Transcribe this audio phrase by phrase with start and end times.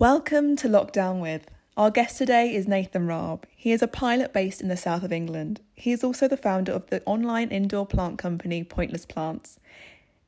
[0.00, 1.50] Welcome to Locked Down With.
[1.76, 3.44] Our guest today is Nathan Raab.
[3.56, 5.60] He is a pilot based in the south of England.
[5.74, 9.58] He is also the founder of the online indoor plant company Pointless Plants.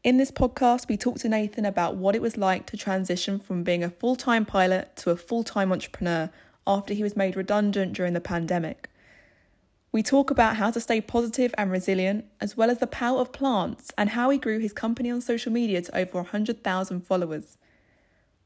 [0.02, 3.62] In this podcast, we talk to Nathan about what it was like to transition from
[3.62, 6.30] being a full time pilot to a full time entrepreneur
[6.66, 8.90] after he was made redundant during the pandemic.
[9.92, 13.30] We talk about how to stay positive and resilient, as well as the power of
[13.30, 17.56] plants and how he grew his company on social media to over 100,000 followers.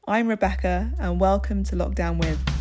[0.07, 2.54] I'm Rebecca, and welcome to Locked Down With.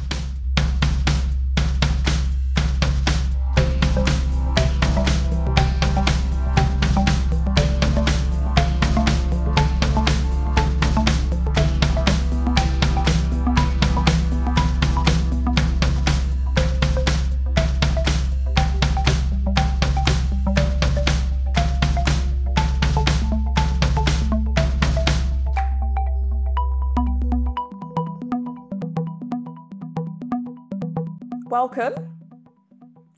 [31.65, 32.19] Welcome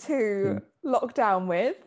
[0.06, 1.78] to Locked down with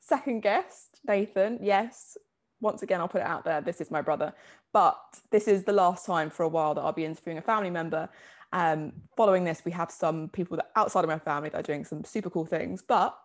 [0.00, 1.58] second guest, Nathan.
[1.62, 2.18] Yes,
[2.60, 3.62] once again, I'll put it out there.
[3.62, 4.34] This is my brother,
[4.74, 4.98] but
[5.30, 8.10] this is the last time for a while that I'll be interviewing a family member.
[8.52, 11.86] Um, following this, we have some people that outside of my family that are doing
[11.86, 13.18] some super cool things, but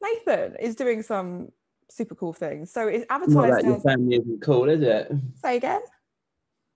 [0.00, 1.50] Nathan is doing some
[1.90, 2.70] super cool things.
[2.70, 3.36] So it's advertised.
[3.36, 5.10] Not that your family isn't cool, is it?
[5.42, 5.80] Say again.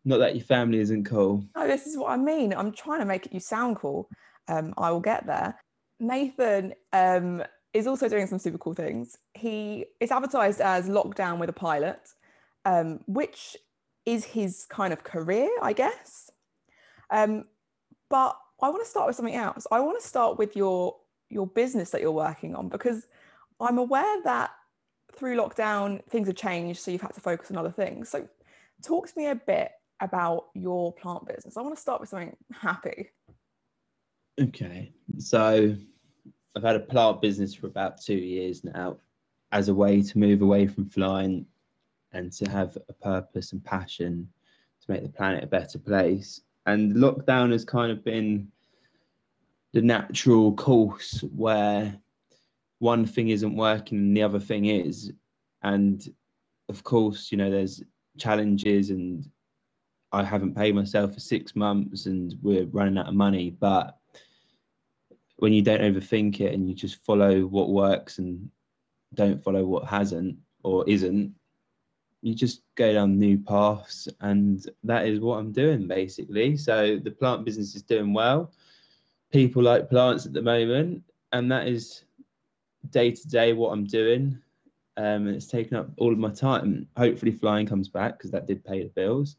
[0.05, 1.45] Not that your family isn't cool.
[1.55, 2.53] No, this is what I mean.
[2.53, 4.11] I'm trying to make it you sound cool
[4.49, 5.61] um, I will get there.
[6.01, 7.43] Nathan um,
[7.75, 9.17] is also doing some super cool things.
[9.35, 12.01] He is advertised as Locked down with a Pilot,
[12.65, 13.57] um, which
[14.07, 16.31] is his kind of career, I guess.
[17.11, 17.45] Um,
[18.09, 19.67] but I want to start with something else.
[19.71, 20.97] I want to start with your
[21.31, 23.07] your business that you're working on because
[23.61, 24.51] I'm aware that
[25.15, 28.09] through lockdown things have changed, so you've had to focus on other things.
[28.09, 28.27] So,
[28.83, 31.57] talk to me a bit about your plant business.
[31.57, 33.11] I want to start with something happy.
[34.41, 35.75] Okay, so
[36.55, 38.99] I've had a plant business for about two years now
[39.51, 41.45] as a way to move away from flying
[42.13, 44.29] and to have a purpose and passion
[44.81, 46.43] to make the planet a better place.
[46.67, 48.47] And lockdown has kind of been
[49.73, 51.99] the natural course where
[52.79, 55.13] one thing isn't working and the other thing is.
[55.63, 56.09] And
[56.69, 57.83] of course, you know, there's
[58.19, 59.29] challenges and
[60.13, 63.51] I haven't paid myself for six months and we're running out of money.
[63.51, 63.98] But
[65.39, 68.51] when you don't overthink it and you just follow what works and
[69.15, 71.33] don't follow what hasn't or isn't
[72.23, 76.57] you just go down new paths and that is what i'm doing basically.
[76.57, 78.53] So the plant business is doing well.
[79.33, 82.05] People like plants at the moment and that is
[82.91, 84.41] day to day what i'm doing
[84.97, 86.89] um, and it's taken up all of my time.
[86.97, 89.37] Hopefully flying comes back because that did pay the bills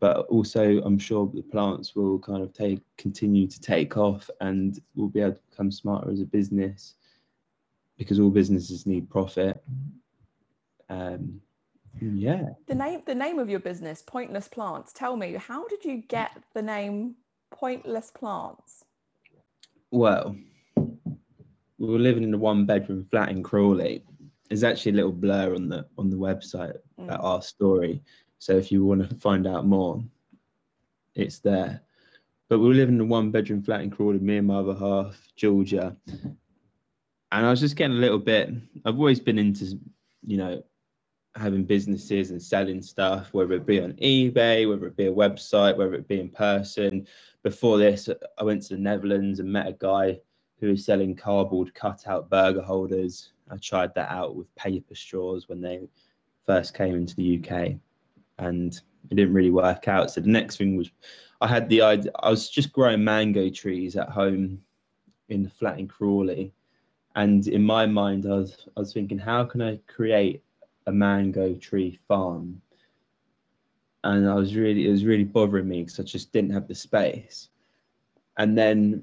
[0.00, 4.80] but also I'm sure the plants will kind of take continue to take off and
[4.94, 6.94] we'll be able to become smarter as a business
[7.98, 9.62] because all businesses need profit.
[10.88, 11.40] Um,
[12.00, 12.48] yeah.
[12.66, 14.92] The name the name of your business, Pointless Plants.
[14.92, 17.16] Tell me, how did you get the name
[17.50, 18.84] Pointless Plants?
[19.90, 20.34] Well,
[20.76, 24.04] we were living in a one bedroom flat in Crawley.
[24.48, 27.04] There's actually a little blur on the on the website mm.
[27.04, 28.02] about our story.
[28.40, 30.02] So if you want to find out more,
[31.14, 31.82] it's there.
[32.48, 34.74] But we were living in a one bedroom flat in Crawley, me and my other
[34.74, 35.94] half, Georgia.
[36.08, 38.50] And I was just getting a little bit,
[38.86, 39.78] I've always been into,
[40.26, 40.64] you know,
[41.36, 45.76] having businesses and selling stuff, whether it be on eBay, whether it be a website,
[45.76, 47.06] whether it be in person.
[47.42, 48.08] Before this,
[48.38, 50.18] I went to the Netherlands and met a guy
[50.60, 53.32] who was selling cardboard cutout burger holders.
[53.50, 55.80] I tried that out with paper straws when they
[56.46, 57.78] first came into the UK
[58.40, 58.80] and
[59.10, 60.10] it didn't really work out.
[60.10, 60.90] So the next thing was
[61.40, 64.60] I had the idea, I was just growing mango trees at home
[65.28, 66.52] in the flat in Crawley.
[67.16, 70.42] And in my mind, I was, I was thinking, how can I create
[70.86, 72.60] a mango tree farm?
[74.04, 76.74] And I was really, it was really bothering me because I just didn't have the
[76.74, 77.48] space.
[78.38, 79.02] And then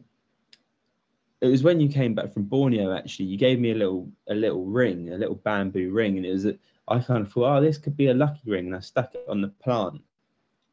[1.41, 4.33] it was when you came back from Borneo, actually, you gave me a little, a
[4.33, 6.17] little ring, a little bamboo ring.
[6.17, 6.47] And it was,
[6.87, 8.67] I kind of thought, oh, this could be a lucky ring.
[8.67, 10.01] And I stuck it on the plant,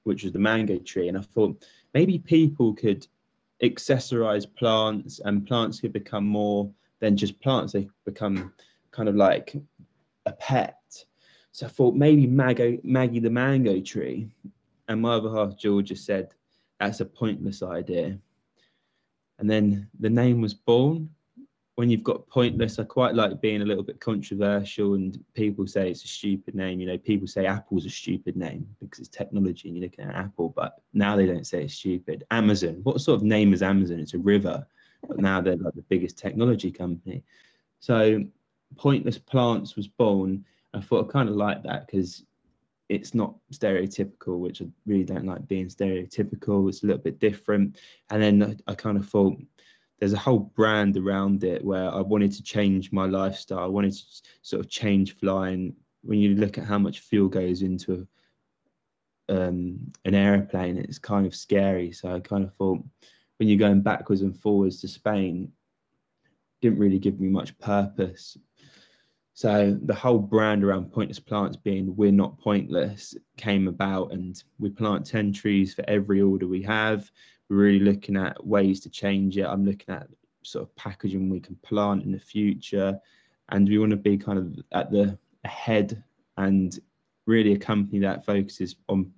[0.05, 1.09] which was the mango tree.
[1.09, 3.07] And I thought maybe people could
[3.63, 6.71] accessorize plants and plants could become more
[7.01, 7.73] than just plants.
[7.73, 8.53] They become
[8.91, 9.57] kind of like
[10.27, 10.79] a pet.
[11.53, 14.29] So I thought maybe Maggie, Maggie the mango tree.
[14.89, 16.35] And my other half, Georgia, said,
[16.81, 18.19] that's a pointless idea.
[19.39, 21.11] And then the name was born.
[21.77, 25.91] When you've got pointless, I quite like being a little bit controversial and people say
[25.91, 26.79] it's a stupid name.
[26.79, 30.15] You know, people say Apple's a stupid name because it's technology and you're looking at
[30.15, 32.25] Apple, but now they don't say it's stupid.
[32.31, 33.99] Amazon, what sort of name is Amazon?
[33.99, 34.65] It's a river,
[35.09, 37.25] but now they're like the biggest technology company.
[37.81, 38.23] So
[38.77, 40.45] Pointless Plants was born.
[40.75, 42.25] I thought I kind of like that because
[42.89, 46.69] it's not stereotypical, which I really don't like being stereotypical.
[46.69, 47.79] It's a little bit different.
[48.11, 49.39] And then I, I kind of thought
[49.99, 53.61] there's a whole brand around it where I wanted to change my lifestyle.
[53.61, 54.03] I wanted to
[54.43, 55.75] sort of change flying.
[56.03, 58.07] When you look at how much fuel goes into
[59.29, 61.93] um, an airplane, it's kind of scary.
[61.93, 62.85] So I kind of thought
[63.39, 65.53] when you're going backwards and forwards to Spain,
[66.61, 68.37] didn't really give me much purpose.
[69.35, 74.71] So the whole brand around pointless plants being we're not pointless came about and we
[74.71, 77.11] plant 10 trees for every order we have.
[77.49, 79.47] Really looking at ways to change it.
[79.47, 80.09] I'm looking at
[80.43, 82.99] sort of packaging we can plant in the future.
[83.51, 86.03] And we want to be kind of at the ahead
[86.37, 86.79] and
[87.27, 89.13] really a company that focuses on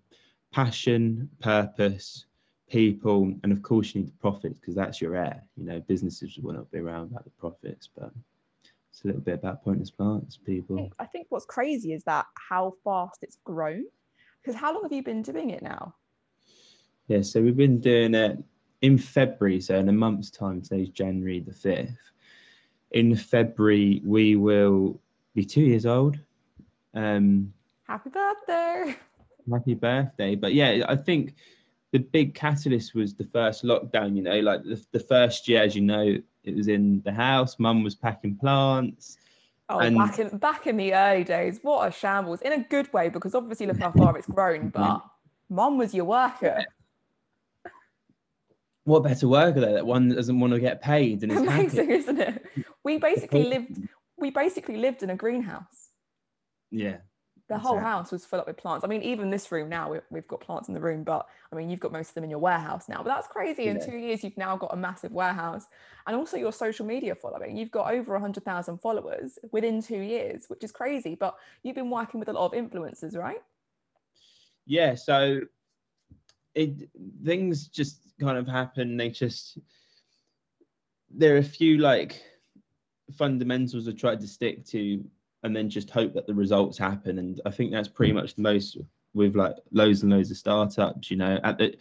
[0.52, 2.26] passion, purpose,
[2.68, 5.42] people, and of course you need the profits because that's your air.
[5.56, 8.10] You know, businesses will not be around about the profits, but
[8.90, 10.76] it's a little bit about pointless plants, people.
[10.76, 13.84] I think, I think what's crazy is that how fast it's grown.
[14.42, 15.94] Because how long have you been doing it now?
[17.08, 18.42] Yeah, so we've been doing it
[18.82, 21.96] in February, so in a month's time, today's January the 5th.
[22.90, 25.00] In February, we will
[25.34, 26.18] be two years old.
[26.94, 27.52] Um,
[27.86, 28.96] happy birthday!
[29.50, 30.34] Happy birthday.
[30.34, 31.34] But yeah, I think
[31.92, 35.76] the big catalyst was the first lockdown, you know, like the, the first year, as
[35.76, 37.58] you know, it was in the house.
[37.58, 39.16] Mum was packing plants.
[39.68, 39.96] Oh, and...
[39.96, 42.40] back in back in the early days, what a shambles!
[42.42, 44.70] In a good way, because obviously look how far it's grown.
[44.74, 45.02] But
[45.48, 46.64] mum was your worker.
[48.86, 49.74] What better worker though?
[49.74, 51.92] That one doesn't want to get paid and is amazing, happy.
[51.92, 52.46] isn't it?
[52.84, 53.78] We basically lived.
[54.16, 55.90] We basically lived in a greenhouse.
[56.70, 56.98] Yeah,
[57.48, 57.68] the exactly.
[57.68, 58.84] whole house was full up with plants.
[58.84, 61.56] I mean, even this room now, we, have got plants in the room, but I
[61.56, 62.98] mean, you've got most of them in your warehouse now.
[62.98, 63.64] But that's crazy.
[63.64, 63.72] Yeah.
[63.72, 65.66] In two years, you've now got a massive warehouse
[66.06, 67.56] and also your social media following.
[67.56, 71.14] You've got over 100,000 followers within two years, which is crazy.
[71.14, 73.42] But you've been working with a lot of influencers, right?
[74.64, 74.96] Yeah.
[74.96, 75.40] So
[76.54, 76.88] it
[77.24, 78.96] things just kind of happen.
[78.96, 79.58] They just,
[81.10, 82.22] there are a few like
[83.16, 85.04] fundamentals I tried to stick to
[85.42, 87.18] and then just hope that the results happen.
[87.18, 88.78] And I think that's pretty much the most
[89.14, 91.10] with like loads and loads of startups.
[91.10, 91.76] You know, at the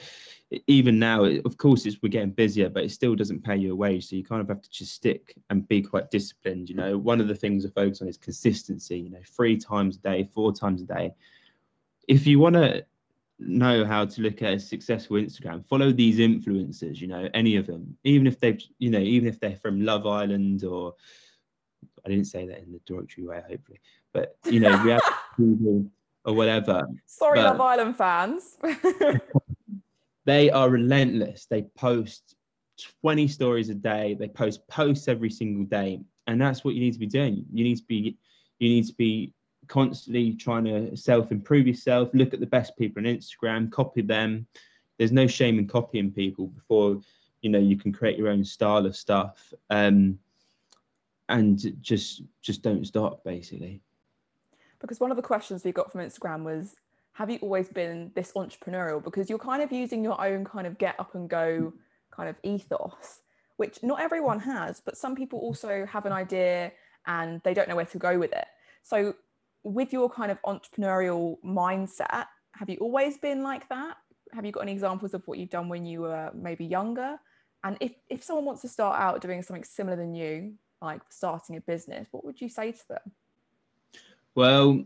[0.68, 3.76] even now, of course, it's we're getting busier, but it still doesn't pay you a
[3.76, 4.08] wage.
[4.08, 6.70] So you kind of have to just stick and be quite disciplined.
[6.70, 9.00] You know, one of the things I focus on is consistency.
[9.00, 11.14] You know, three times a day, four times a day.
[12.08, 12.86] If you want to
[13.40, 17.00] know how to look at a successful Instagram, follow these influencers.
[17.00, 20.08] You know, any of them, even if they've, you know, even if they're from Love
[20.08, 20.96] Island or
[22.06, 23.80] I didn't say that in the derogatory way, hopefully,
[24.14, 25.02] but you know, we have
[26.26, 26.88] or whatever.
[27.06, 28.58] Sorry, but Love Island fans.
[30.26, 31.46] they are relentless.
[31.46, 32.36] They post
[33.02, 34.16] 20 stories a day.
[34.20, 37.46] They post posts every single day, and that's what you need to be doing.
[37.54, 38.18] You need to be,
[38.60, 39.34] you need to be
[39.68, 42.10] constantly trying to self improve yourself.
[42.14, 44.48] Look at the best people on Instagram, copy them.
[44.98, 47.02] There's no shame in copying people before
[47.42, 49.54] you know you can create your own style of stuff.
[49.70, 50.20] Um,
[51.30, 53.82] and just just don't stop basically
[54.80, 56.76] because one of the questions we got from instagram was
[57.14, 60.78] have you always been this entrepreneurial because you're kind of using your own kind of
[60.78, 61.74] get up and go
[62.12, 63.22] kind of ethos
[63.58, 66.72] which not everyone has but some people also have an idea
[67.08, 68.48] and they don't know where to go with it
[68.84, 69.16] so
[69.74, 73.98] with your kind of entrepreneurial mindset have you always been like that
[74.32, 77.20] have you got any examples of what you've done when you were maybe younger
[77.66, 80.54] and if, if someone wants to start out doing something similar than you
[80.84, 83.12] like starting a business, what would you say to them?
[84.36, 84.84] Well,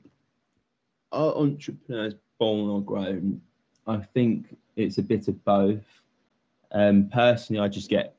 [1.12, 3.42] are entrepreneurs born or grown?
[3.86, 5.84] I think it's a bit of both.
[6.72, 8.16] Um, personally, I just get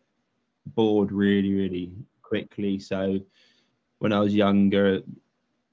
[0.67, 2.79] bored really, really quickly.
[2.81, 3.19] So
[4.00, 5.00] when I was younger,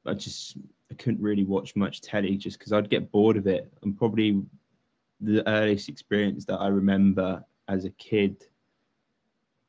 [0.06, 0.56] I just
[0.92, 3.72] I couldn't really watch much telly just because I'd get bored of it.
[3.84, 4.42] And probably
[5.20, 8.46] the earliest experience that I remember as a kid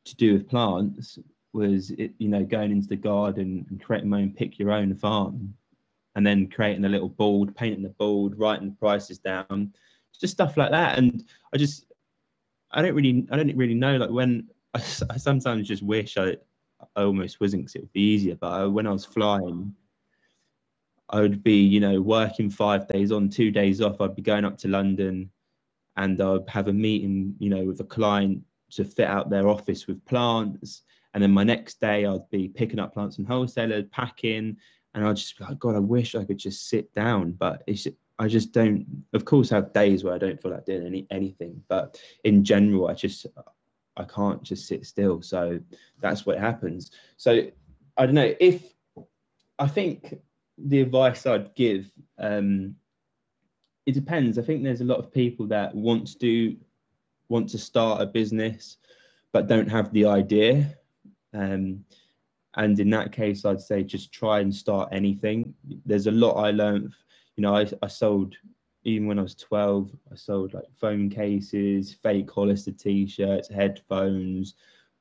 [0.05, 1.19] to do with plants
[1.53, 4.95] was it, you know going into the garden and creating my own pick your own
[4.95, 5.55] farm
[6.15, 9.73] and then creating a little board painting the board writing the prices down
[10.19, 11.87] just stuff like that and i just
[12.73, 14.79] i don't really i don't really know like when i,
[15.11, 16.37] I sometimes just wish i
[16.97, 19.75] i almost wasn't because it would be easier but I, when i was flying
[21.11, 24.45] i would be you know working five days on two days off i'd be going
[24.45, 25.31] up to london
[25.97, 29.87] and i'd have a meeting you know with a client to fit out their office
[29.87, 30.83] with plants
[31.15, 34.57] And then my next day, I'd be picking up plants from wholesalers, packing,
[34.95, 37.87] and I'd just be like, God, I wish I could just sit down, but it's
[38.21, 38.85] I just don't.
[39.13, 42.45] Of course, I have days where I don't feel like doing any anything, but in
[42.45, 43.27] general, I just
[43.97, 45.23] I can't just sit still.
[45.23, 45.61] So
[46.01, 46.91] that's what happens.
[47.17, 47.49] So
[47.97, 48.75] I don't know if
[49.59, 50.19] I think
[50.59, 51.91] the advice I'd give.
[52.19, 52.77] Um,
[53.87, 54.39] it depends.
[54.39, 56.57] I think there's a lot of people that want to do
[57.29, 58.79] want to start a business
[59.33, 60.75] but don't have the idea.
[61.35, 61.85] Um,
[62.57, 65.55] and in that case, I'd say just try and start anything.
[65.85, 66.93] There's a lot I learned.
[67.37, 68.35] You know, I, I sold
[68.85, 69.91] even when I was 12.
[70.11, 74.55] I sold like phone cases, fake Hollister t-shirts, headphones,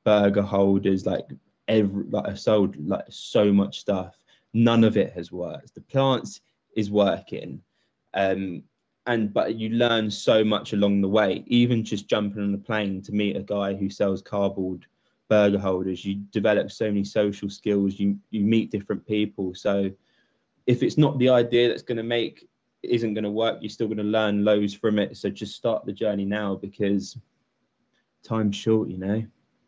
[0.04, 1.06] burger holders.
[1.06, 1.26] Like
[1.66, 4.16] every, like I sold like so much stuff.
[4.58, 5.76] None of it has worked.
[5.76, 6.40] The plants
[6.74, 7.62] is working.
[8.12, 8.64] Um,
[9.06, 11.44] and but you learn so much along the way.
[11.46, 14.84] Even just jumping on a plane to meet a guy who sells cardboard
[15.28, 19.54] burger holders you develop so many social skills you you meet different people.
[19.54, 19.92] So
[20.66, 22.48] if it's not the idea that's going to make
[22.82, 25.16] isn't going to work you're still going to learn loads from it.
[25.16, 27.16] So just start the journey now because
[28.24, 29.24] time's short you know?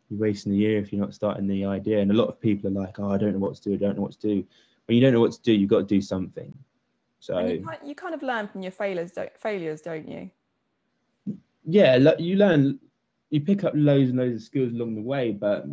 [0.09, 1.99] You're wasting a year if you're not starting the idea.
[1.99, 3.77] And a lot of people are like oh i don't know what to do i
[3.77, 4.45] don't know what to do
[4.91, 6.53] when you don't know what to do you've got to do something
[7.21, 10.31] so you, you, kind of learn from your failures, don't, failures, don't you?
[11.63, 12.79] Yeah, you learn,
[13.29, 15.67] you pick up loads and loads of skills along the way, but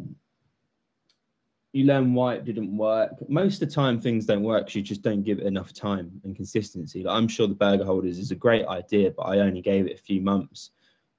[1.72, 3.12] you learn why it didn't work.
[3.30, 6.20] Most of the time, things don't work because you just don't give it enough time
[6.22, 7.02] and consistency.
[7.02, 9.98] Like, I'm sure the burger holders is a great idea, but I only gave it
[9.98, 10.72] a few months,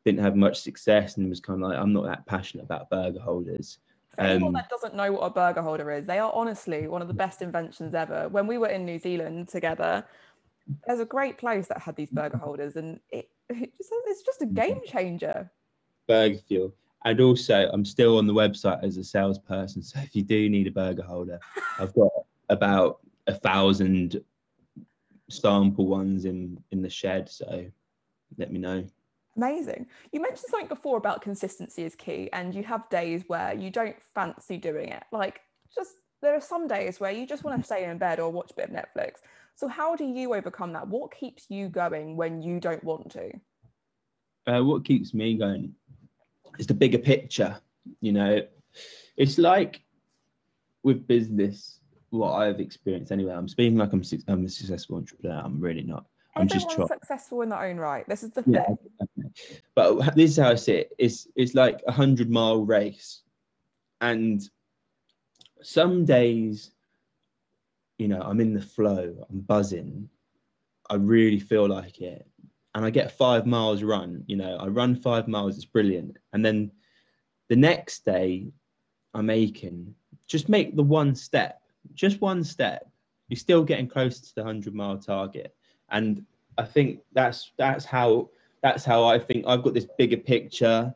[0.05, 3.19] didn't have much success, and was kind of like, I'm not that passionate about burger
[3.19, 3.79] holders.
[4.15, 7.01] For anyone um, that doesn't know what a burger holder is, they are honestly one
[7.01, 8.27] of the best inventions ever.
[8.29, 10.05] When we were in New Zealand together,
[10.87, 14.41] there's a great place that had these burger holders, and it, it just, it's just
[14.41, 15.49] a game changer.
[16.07, 16.71] BurgerFuel.
[17.05, 19.81] And also, I'm still on the website as a salesperson.
[19.83, 21.39] So if you do need a burger holder,
[21.79, 22.11] I've got
[22.49, 24.21] about a thousand
[25.29, 27.29] sample ones in in the shed.
[27.29, 27.65] So
[28.37, 28.85] let me know.
[29.39, 29.87] Amazing.
[30.11, 33.95] You mentioned something before about consistency is key, and you have days where you don't
[34.13, 35.03] fancy doing it.
[35.13, 35.39] Like,
[35.73, 35.91] just
[36.21, 38.55] there are some days where you just want to stay in bed or watch a
[38.55, 39.19] bit of Netflix.
[39.55, 40.89] So, how do you overcome that?
[40.89, 43.31] What keeps you going when you don't want to?
[44.45, 45.73] Uh, what keeps me going
[46.57, 47.57] is the bigger picture.
[48.01, 48.41] You know,
[49.15, 49.83] it's like
[50.83, 51.79] with business,
[52.09, 53.31] what I've experienced anyway.
[53.33, 55.41] I'm speaking like I'm, I'm a successful entrepreneur.
[55.45, 56.03] I'm really not.
[56.35, 56.87] I'm Everyone's just trying.
[56.87, 58.07] successful in their own right.
[58.07, 58.77] This is the yeah, thing.
[59.75, 60.91] But this is how I see it.
[60.97, 63.21] It's it's like a hundred mile race,
[64.01, 64.41] and
[65.61, 66.71] some days,
[67.97, 69.25] you know, I'm in the flow.
[69.29, 70.09] I'm buzzing.
[70.89, 72.27] I really feel like it,
[72.75, 74.23] and I get five miles run.
[74.27, 75.55] You know, I run five miles.
[75.55, 76.17] It's brilliant.
[76.33, 76.71] And then
[77.49, 78.51] the next day,
[79.13, 79.93] I'm aching.
[80.27, 81.61] Just make the one step.
[81.93, 82.87] Just one step.
[83.27, 85.55] You're still getting close to the hundred mile target
[85.91, 86.25] and
[86.57, 88.29] I think that's that's how
[88.61, 90.93] that's how I think I've got this bigger picture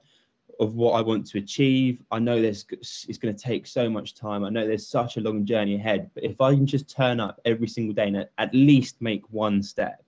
[0.60, 2.02] of what I want to achieve.
[2.12, 4.44] I know this it's going to take so much time.
[4.44, 7.40] I know there's such a long journey ahead, but if I can just turn up
[7.46, 10.04] every single day and at least make one step,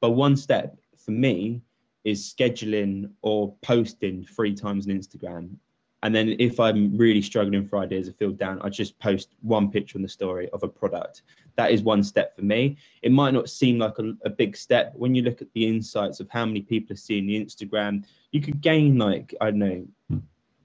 [0.00, 1.62] but one step for me
[2.04, 5.56] is scheduling or posting three times on Instagram
[6.02, 9.70] and then if I'm really struggling for ideas, I feel down, I just post one
[9.70, 11.22] picture on the story of a product.
[11.56, 12.76] That is one step for me.
[13.02, 14.92] It might not seem like a, a big step.
[14.94, 18.40] When you look at the insights of how many people are seeing the Instagram, you
[18.40, 19.86] could gain like, I don't know,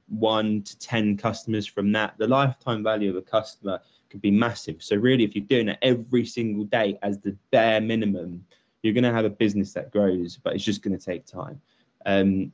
[0.10, 2.14] one to 10 customers from that.
[2.20, 4.84] The lifetime value of a customer could be massive.
[4.84, 8.46] So really, if you're doing it every single day as the bare minimum,
[8.84, 11.60] you're going to have a business that grows, but it's just going to take time.
[12.06, 12.52] Um,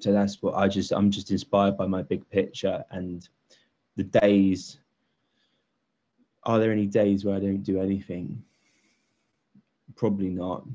[0.00, 3.28] so that's what I just I'm just inspired by my big picture and
[3.96, 4.78] the days.
[6.44, 8.42] Are there any days where I don't do anything?
[9.96, 10.66] Probably not.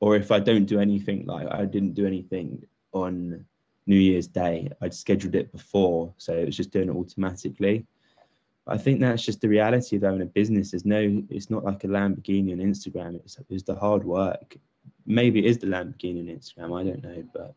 [0.00, 3.44] Or if I don't do anything, like I didn't do anything on
[3.86, 7.86] New Year's Day, I'd scheduled it before, so it was just doing it automatically.
[8.66, 10.72] I think that's just the reality of owning a business.
[10.72, 13.14] There's no, it's not like a Lamborghini on Instagram.
[13.16, 14.56] It's, it's the hard work.
[15.06, 16.78] Maybe it is the Lamborghini on Instagram.
[16.78, 17.54] I don't know, but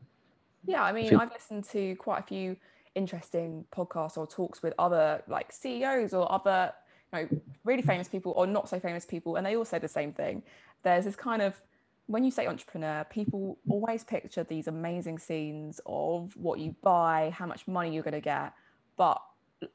[0.69, 2.55] yeah, I mean, I've listened to quite a few
[2.95, 6.73] interesting podcasts or talks with other like CEOs or other,
[7.11, 7.29] you know,
[7.63, 10.43] really famous people or not so famous people, and they all say the same thing.
[10.83, 11.59] There's this kind of
[12.05, 17.45] when you say entrepreneur, people always picture these amazing scenes of what you buy, how
[17.45, 18.53] much money you're going to get.
[18.97, 19.21] But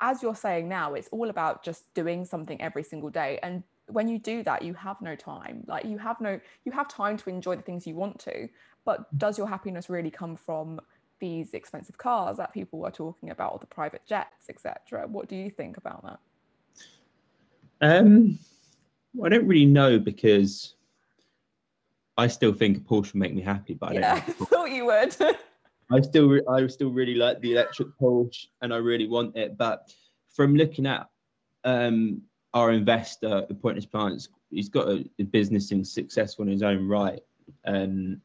[0.00, 3.38] as you're saying now, it's all about just doing something every single day.
[3.42, 5.64] And when you do that, you have no time.
[5.66, 8.48] Like you have no, you have time to enjoy the things you want to,
[8.84, 10.80] but does your happiness really come from
[11.20, 15.06] these expensive cars that people are talking about, or the private jets, etc.
[15.06, 16.18] What do you think about that?
[17.80, 18.38] Um,
[19.22, 20.74] I don't really know because
[22.16, 24.28] I still think a Porsche would make me happy, but I yeah, don't.
[24.28, 25.16] I thought you would.
[25.90, 29.56] I still, re- I still really like the electric Porsche, and I really want it.
[29.56, 29.92] But
[30.34, 31.08] from looking at
[31.64, 32.22] um,
[32.54, 36.88] our investor, the Pointless Plants, he's got a, a business and successful in his own
[36.88, 37.20] right,
[37.66, 38.20] um,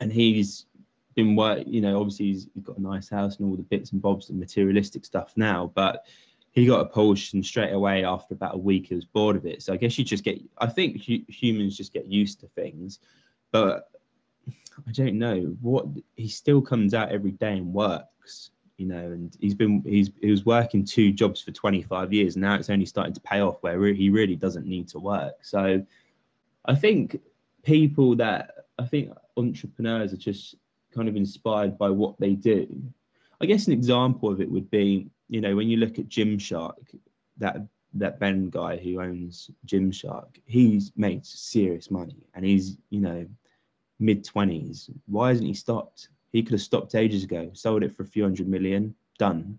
[0.00, 0.66] and he's
[1.14, 1.62] been work.
[1.66, 4.38] You know, obviously he's, got a nice house and all the bits and bobs and
[4.38, 6.04] materialistic stuff now, but
[6.50, 9.46] he got a Porsche and straight away after about a week he was bored of
[9.46, 9.62] it.
[9.62, 10.40] So I guess you just get.
[10.58, 12.98] I think hu- humans just get used to things,
[13.52, 13.90] but
[14.86, 15.86] I don't know what
[16.16, 18.50] he still comes out every day and works.
[18.76, 22.36] You know, and he's been he's he was working two jobs for 25 years.
[22.36, 24.98] And now it's only starting to pay off where re- he really doesn't need to
[24.98, 25.36] work.
[25.42, 25.84] So
[26.66, 27.20] I think
[27.62, 30.56] people that I think entrepreneurs are just
[30.94, 32.68] kind of inspired by what they do.
[33.40, 36.74] I guess an example of it would be you know, when you look at Gymshark,
[37.38, 37.56] that
[37.94, 43.26] that Ben guy who owns Gymshark, he's made serious money and he's, you know,
[43.98, 44.90] mid twenties.
[45.06, 46.08] Why hasn't he stopped?
[46.32, 49.58] He could have stopped ages ago, sold it for a few hundred million, done.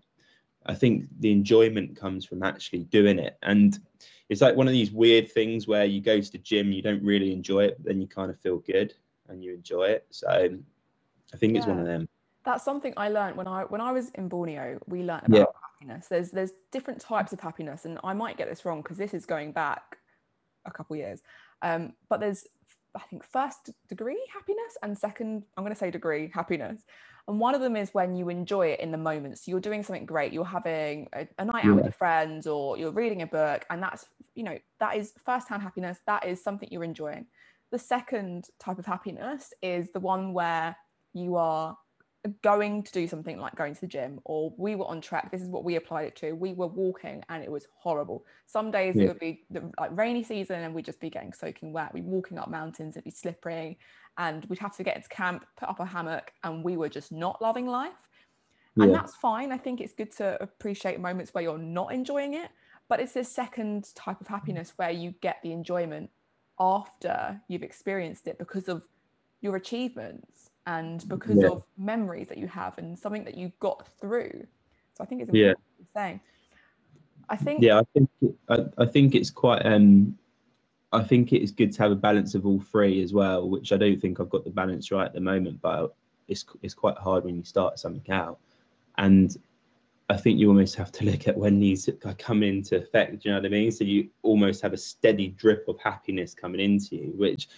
[0.66, 3.38] I think the enjoyment comes from actually doing it.
[3.42, 3.78] And
[4.28, 7.02] it's like one of these weird things where you go to the gym, you don't
[7.02, 8.94] really enjoy it, but then you kind of feel good
[9.28, 10.06] and you enjoy it.
[10.10, 12.08] So I think it's one of them
[12.48, 14.78] that's something I learned when I when I was in Borneo.
[14.86, 15.44] We learned about yeah.
[15.70, 16.06] happiness.
[16.08, 19.26] There's there's different types of happiness, and I might get this wrong because this is
[19.26, 19.98] going back
[20.64, 21.20] a couple years.
[21.60, 22.46] Um, but there's
[22.96, 26.82] I think first degree happiness and second I'm going to say degree happiness.
[27.28, 29.38] And one of them is when you enjoy it in the moment.
[29.38, 30.32] So you're doing something great.
[30.32, 33.82] You're having a, a night out with your friends, or you're reading a book, and
[33.82, 35.98] that's you know that is first-hand happiness.
[36.06, 37.26] That is something you're enjoying.
[37.70, 40.74] The second type of happiness is the one where
[41.12, 41.76] you are
[42.42, 45.40] going to do something like going to the gym or we were on track this
[45.40, 48.96] is what we applied it to we were walking and it was horrible some days
[48.96, 49.04] yeah.
[49.04, 52.04] it would be the like rainy season and we'd just be getting soaking wet we'd
[52.04, 53.78] be walking up mountains it'd be slippery
[54.18, 57.12] and we'd have to get into camp put up a hammock and we were just
[57.12, 57.92] not loving life
[58.76, 58.84] yeah.
[58.84, 62.50] and that's fine i think it's good to appreciate moments where you're not enjoying it
[62.88, 66.10] but it's this second type of happiness where you get the enjoyment
[66.58, 68.82] after you've experienced it because of
[69.40, 71.48] your achievements and because yeah.
[71.48, 74.46] of memories that you have and something that you got through.
[74.92, 76.00] So I think it's important yeah.
[76.00, 76.20] saying.
[77.30, 78.10] I think yeah, I think
[78.50, 80.16] I, I think it's quite um
[80.92, 83.72] I think it is good to have a balance of all three as well, which
[83.72, 85.94] I don't think I've got the balance right at the moment, but
[86.28, 88.38] it's it's quite hard when you start something out.
[88.98, 89.34] And
[90.10, 93.22] I think you almost have to look at when these come into effect.
[93.22, 93.72] Do you know what I mean?
[93.72, 97.48] So you almost have a steady drip of happiness coming into you, which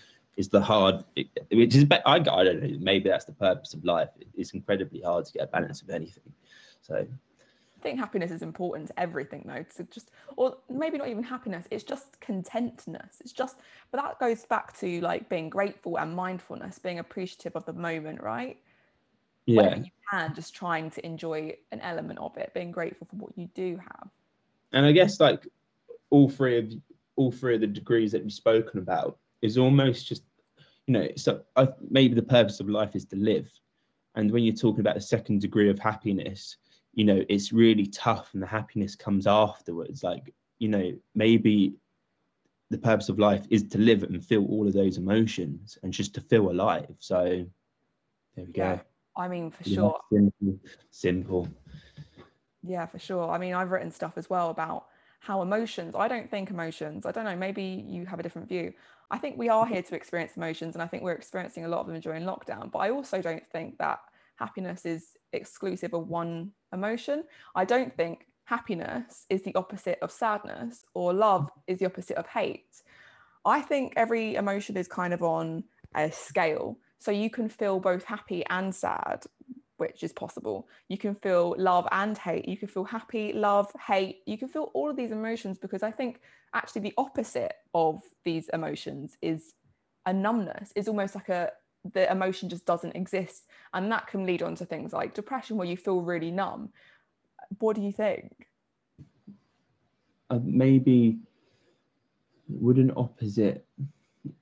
[0.40, 1.04] is the hard,
[1.52, 2.76] which is I, I don't know.
[2.80, 4.08] Maybe that's the purpose of life.
[4.34, 6.32] It's incredibly hard to get a balance of anything.
[6.80, 9.64] So I think happiness is important to everything though.
[9.76, 13.20] To just or maybe not even happiness, it's just contentness.
[13.20, 13.58] It's just
[13.92, 18.22] but that goes back to like being grateful and mindfulness, being appreciative of the moment,
[18.22, 18.58] right?
[19.44, 19.62] Yeah.
[19.62, 23.36] Whenever you can, just trying to enjoy an element of it, being grateful for what
[23.36, 24.08] you do have.
[24.72, 25.46] And I guess like
[26.08, 26.72] all three of
[27.16, 30.22] all three of the degrees that we've spoken about is almost just
[30.86, 33.50] you know so I, maybe the purpose of life is to live.
[34.16, 36.56] And when you're talking about the second degree of happiness
[36.94, 40.02] you know it's really tough and the happiness comes afterwards.
[40.02, 41.74] Like you know maybe
[42.70, 46.14] the purpose of life is to live and feel all of those emotions and just
[46.14, 46.94] to feel alive.
[46.98, 47.46] So
[48.36, 48.80] there we yeah, go
[49.16, 50.00] i mean for yeah, sure.
[50.12, 50.58] simple,
[50.90, 51.48] simple.
[52.62, 53.30] Yeah for sure.
[53.30, 54.86] I mean i've written stuff as well about
[55.20, 58.72] how emotions i don't think emotions i don't know maybe you have a different view
[59.10, 61.80] I think we are here to experience emotions, and I think we're experiencing a lot
[61.80, 62.70] of them during lockdown.
[62.70, 64.00] But I also don't think that
[64.36, 67.24] happiness is exclusive of one emotion.
[67.54, 72.26] I don't think happiness is the opposite of sadness or love is the opposite of
[72.26, 72.82] hate.
[73.44, 76.78] I think every emotion is kind of on a scale.
[76.98, 79.24] So you can feel both happy and sad,
[79.80, 80.68] which is possible.
[80.88, 82.46] You can feel love and hate.
[82.46, 84.20] You can feel happy, love, hate.
[84.26, 86.20] You can feel all of these emotions because I think
[86.54, 89.54] actually the opposite of these emotions is
[90.06, 91.50] a numbness is almost like a
[91.94, 95.66] the emotion just doesn't exist and that can lead on to things like depression where
[95.66, 96.68] you feel really numb
[97.58, 98.48] what do you think
[100.28, 101.18] uh, maybe
[102.48, 103.64] would an opposite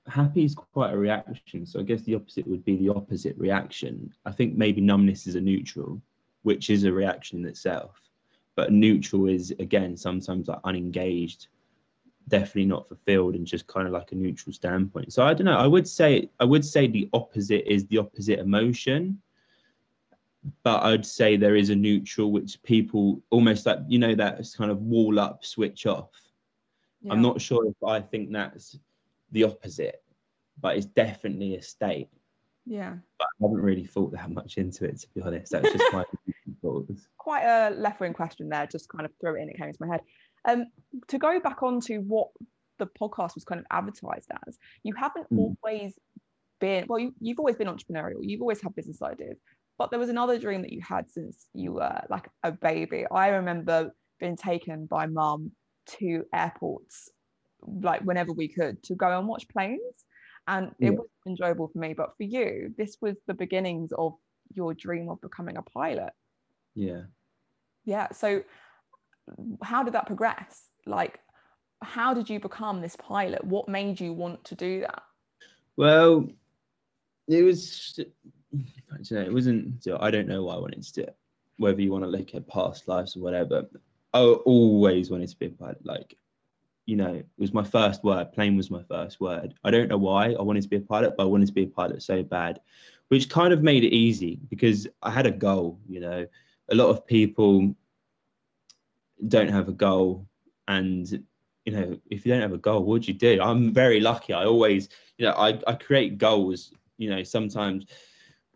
[0.08, 4.12] happy is quite a reaction so i guess the opposite would be the opposite reaction
[4.26, 6.00] i think maybe numbness is a neutral
[6.42, 8.00] which is a reaction in itself
[8.56, 11.48] but neutral is again sometimes like unengaged
[12.28, 15.12] definitely not fulfilled and just kind of like a neutral standpoint.
[15.12, 15.58] So I don't know.
[15.58, 19.20] I would say I would say the opposite is the opposite emotion.
[20.62, 24.70] but I'd say there is a neutral which people almost like you know that kind
[24.70, 26.10] of wall up, switch off.
[27.02, 27.12] Yeah.
[27.12, 28.78] I'm not sure if I think that's
[29.32, 30.02] the opposite,
[30.60, 32.08] but it's definitely a state.
[32.66, 32.94] Yeah.
[33.18, 35.52] But I haven't really thought that much into it to be honest.
[35.52, 36.04] That's just my
[36.62, 37.08] thoughts.
[37.16, 39.84] Quite a left wing question there, just kind of throw it in, it came into
[39.84, 40.00] my head.
[40.46, 40.66] Um,
[41.08, 42.28] to go back on to what
[42.78, 45.54] the podcast was kind of advertised as, you haven't mm.
[45.62, 45.94] always
[46.60, 49.38] been well, you, you've always been entrepreneurial, you've always had business ideas,
[49.78, 53.04] but there was another dream that you had since you were like a baby.
[53.10, 55.52] I remember being taken by mum
[55.98, 57.10] to airports
[57.66, 59.80] like whenever we could to go and watch planes.
[60.46, 64.14] And it was enjoyable for me but for you this was the beginnings of
[64.54, 66.12] your dream of becoming a pilot.
[66.74, 67.02] Yeah.
[67.84, 68.42] Yeah so
[69.62, 70.68] how did that progress?
[70.86, 71.20] Like
[71.82, 73.44] how did you become this pilot?
[73.44, 75.02] What made you want to do that?
[75.76, 76.26] Well
[77.28, 78.00] it was
[78.50, 81.16] I don't know, it wasn't I don't know why I wanted to do it
[81.58, 83.68] whether you want to look at past lives or whatever
[84.14, 86.16] I always wanted to be a pilot like
[86.88, 88.32] you know, it was my first word.
[88.32, 89.52] Plane was my first word.
[89.62, 91.64] I don't know why I wanted to be a pilot, but I wanted to be
[91.64, 92.60] a pilot so bad,
[93.08, 95.78] which kind of made it easy because I had a goal.
[95.86, 96.26] You know,
[96.70, 97.74] a lot of people
[99.28, 100.26] don't have a goal,
[100.66, 101.22] and
[101.66, 103.38] you know, if you don't have a goal, what do you do?
[103.42, 104.32] I'm very lucky.
[104.32, 106.72] I always, you know, I, I create goals.
[106.96, 107.84] You know, sometimes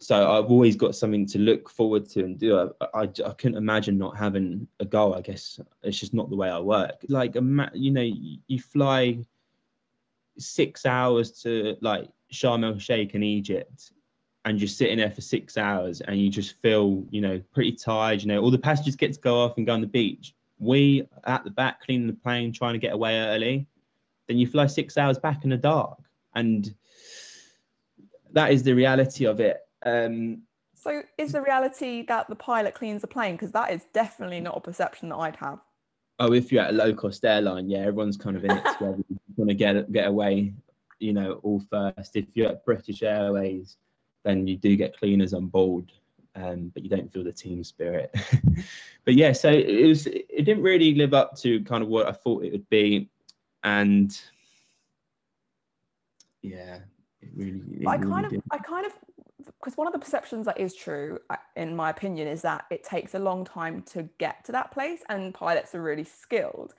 [0.03, 2.59] so I've always got something to look forward to and do.
[2.81, 5.15] I, I, I, couldn't imagine not having a goal.
[5.15, 7.05] I guess it's just not the way I work.
[7.09, 8.01] Like, you know,
[8.49, 9.19] you, fly
[10.39, 13.93] six hours to like Sharm el Sheikh in Egypt,
[14.45, 18.23] and you're sitting there for six hours, and you just feel, you know, pretty tired.
[18.23, 20.35] You know, all the passengers get to go off and go on the beach.
[20.59, 23.69] We at the back cleaning the plane, trying to get away early.
[24.27, 26.01] Then you fly six hours back in the dark,
[26.35, 26.75] and
[28.33, 30.43] that is the reality of it um,
[30.75, 33.37] so is the reality that the pilot cleans the plane?
[33.37, 35.61] Because that is definitely not a perception that I'd have.
[36.19, 38.99] Oh, if you're at a low cost airline, yeah, everyone's kind of in it together.
[39.09, 40.55] you want to get get away,
[40.99, 42.17] you know, all first.
[42.17, 43.77] If you're at British Airways,
[44.25, 45.93] then you do get cleaners on board,
[46.35, 48.15] um, but you don't feel the team spirit.
[49.05, 50.07] but yeah, so it was.
[50.07, 53.09] It didn't really live up to kind of what I thought it would be,
[53.63, 54.17] and
[56.43, 56.79] yeah,
[57.21, 57.61] it really.
[57.81, 58.39] It I really kind did.
[58.39, 58.93] of, I kind of
[59.47, 62.85] because one of the perceptions that is true uh, in my opinion is that it
[62.85, 66.75] takes a long time to get to that place and pilots are really skilled.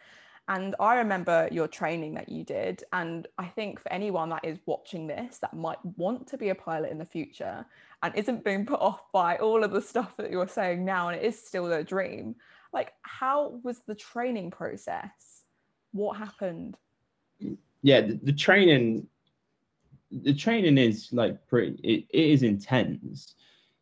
[0.50, 4.60] And i remember your training that you did and i think for anyone that is
[4.66, 7.66] watching this that might want to be a pilot in the future
[8.02, 11.18] and isn't being put off by all of the stuff that you're saying now and
[11.18, 12.36] it is still their dream
[12.74, 15.44] like how was the training process?
[15.92, 16.76] What happened?
[17.84, 19.08] Yeah the, the training
[20.22, 23.36] the training is like pretty it, it is intense.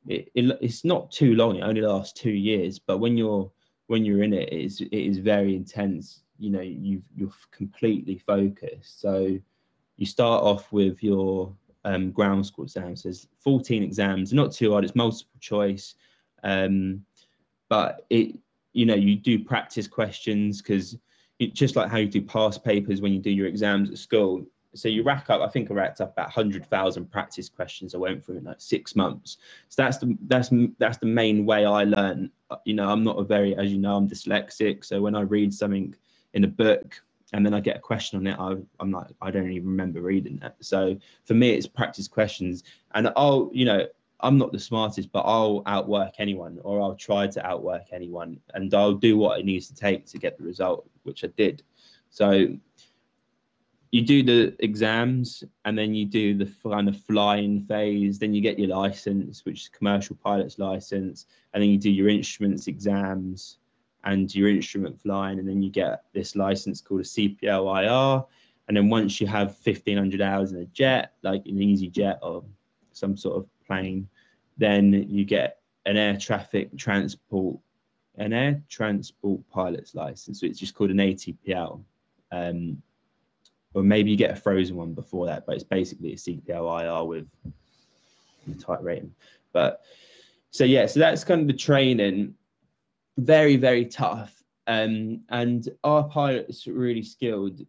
[0.08, 3.52] It, it, it's not too long it only lasts two years but when you're
[3.88, 6.24] when you're in it it is it is very intense.
[6.40, 9.02] You know you you're completely focused.
[9.02, 9.38] So
[9.98, 13.04] you start off with your um, ground school exams.
[13.04, 15.96] There's 14 exams not too hard it's multiple choice.
[16.44, 17.06] Um,
[17.70, 18.38] but it
[18.74, 20.98] you know you do practice questions because
[21.54, 24.88] just like how you do past papers when you do your exams at school so
[24.88, 28.38] you rack up i think i racked up about 100000 practice questions i went through
[28.38, 29.38] in like six months.
[29.70, 32.32] So that's the that's that's the main way i learn.
[32.50, 34.86] Uh, you know i'm not a very as you know i'm dyslexic.
[34.86, 35.96] So when i read something
[36.34, 37.02] in a book
[37.34, 40.02] and then i get a question on it I, i'm like i don't even remember
[40.02, 40.56] reading that.
[40.62, 42.64] So for me it's practice questions.
[42.94, 43.88] And i'll you know
[44.22, 48.72] i'm not the smartest but i'll outwork anyone or i'll try to outwork anyone and
[48.74, 51.64] i'll do what it needs to take to get the result which i did.
[52.12, 52.48] So
[53.92, 58.42] you do the exams and then you do the kind of flying phase then you
[58.42, 63.58] get your license which is commercial pilot's license and then you do your instruments exams
[64.06, 68.26] and your instrument flying and then you get this license called a cplir
[68.68, 72.44] and then once you have 1500 hours in a jet like an easy jet or
[72.94, 74.08] some sort of plane
[74.58, 77.60] then you get an air traffic transport
[78.18, 81.84] an air transport pilot's license which is just called an atpl
[82.32, 82.82] um,
[83.74, 87.28] or maybe you get a frozen one before that, but it's basically a CPLIR with
[88.52, 89.14] a type rating.
[89.54, 89.82] But
[90.52, 92.36] so yeah, so that's kind of the training.
[93.18, 94.36] Very, very tough.
[94.68, 97.62] Um, and our pilots really skilled.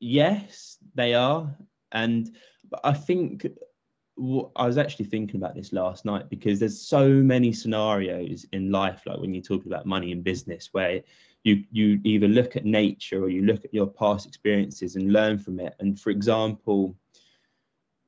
[0.00, 1.54] Yes, they are.
[1.92, 2.34] And
[2.70, 3.46] but I think
[4.18, 9.02] I was actually thinking about this last night because there's so many scenarios in life,
[9.06, 11.02] like when you're talking about money and business, where
[11.44, 15.38] you you either look at nature or you look at your past experiences and learn
[15.38, 16.96] from it and for example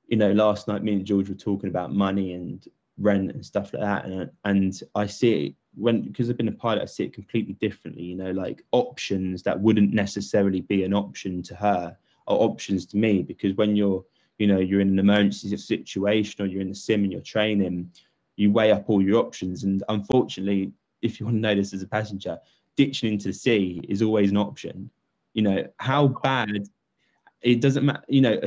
[0.08, 2.68] you know last night me and george were talking about money and
[2.98, 4.04] rent and stuff like that.
[4.04, 7.54] And and I see it when because I've been a pilot, I see it completely
[7.54, 8.02] differently.
[8.04, 11.96] You know, like options that wouldn't necessarily be an option to her
[12.28, 14.04] are options to me because when you're
[14.38, 17.90] you know you're in an emergency situation or you're in the sim and you're training,
[18.36, 19.64] you weigh up all your options.
[19.64, 20.72] And unfortunately,
[21.02, 22.38] if you want to know this as a passenger,
[22.76, 24.90] ditching into the sea is always an option.
[25.34, 26.68] You know how bad
[27.42, 28.04] it doesn't matter.
[28.08, 28.40] You know,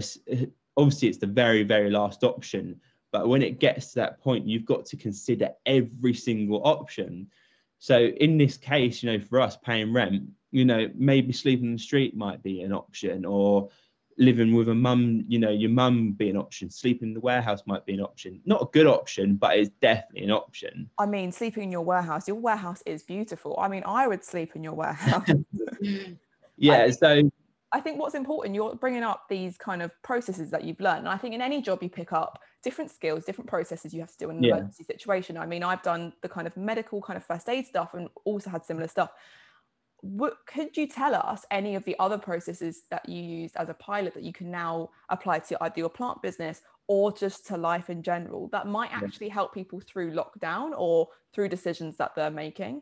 [0.78, 2.80] obviously it's the very very last option
[3.12, 7.28] but when it gets to that point, you've got to consider every single option.
[7.80, 11.74] So in this case, you know, for us paying rent, you know, maybe sleeping in
[11.74, 13.70] the street might be an option, or
[14.20, 16.70] living with a mum, you know, your mum be an option.
[16.70, 18.42] Sleeping in the warehouse might be an option.
[18.46, 20.90] Not a good option, but it's definitely an option.
[21.00, 23.58] I mean, sleeping in your warehouse, your warehouse is beautiful.
[23.60, 25.30] I mean, I would sleep in your warehouse.
[26.58, 27.32] yeah, I so
[27.72, 31.00] I think what's important, you're bringing up these kind of processes that you've learned.
[31.00, 34.12] And I think in any job you pick up, different skills, different processes you have
[34.12, 34.54] to do in an yeah.
[34.56, 35.38] emergency situation.
[35.38, 38.50] I mean, I've done the kind of medical kind of first aid stuff and also
[38.50, 39.12] had similar stuff.
[40.02, 43.74] What, could you tell us any of the other processes that you used as a
[43.74, 47.90] pilot that you can now apply to either your plant business or just to life
[47.90, 52.82] in general that might actually help people through lockdown or through decisions that they're making?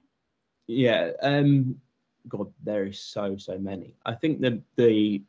[0.67, 1.79] Yeah, um,
[2.27, 3.95] God, there is so so many.
[4.05, 5.21] I think the the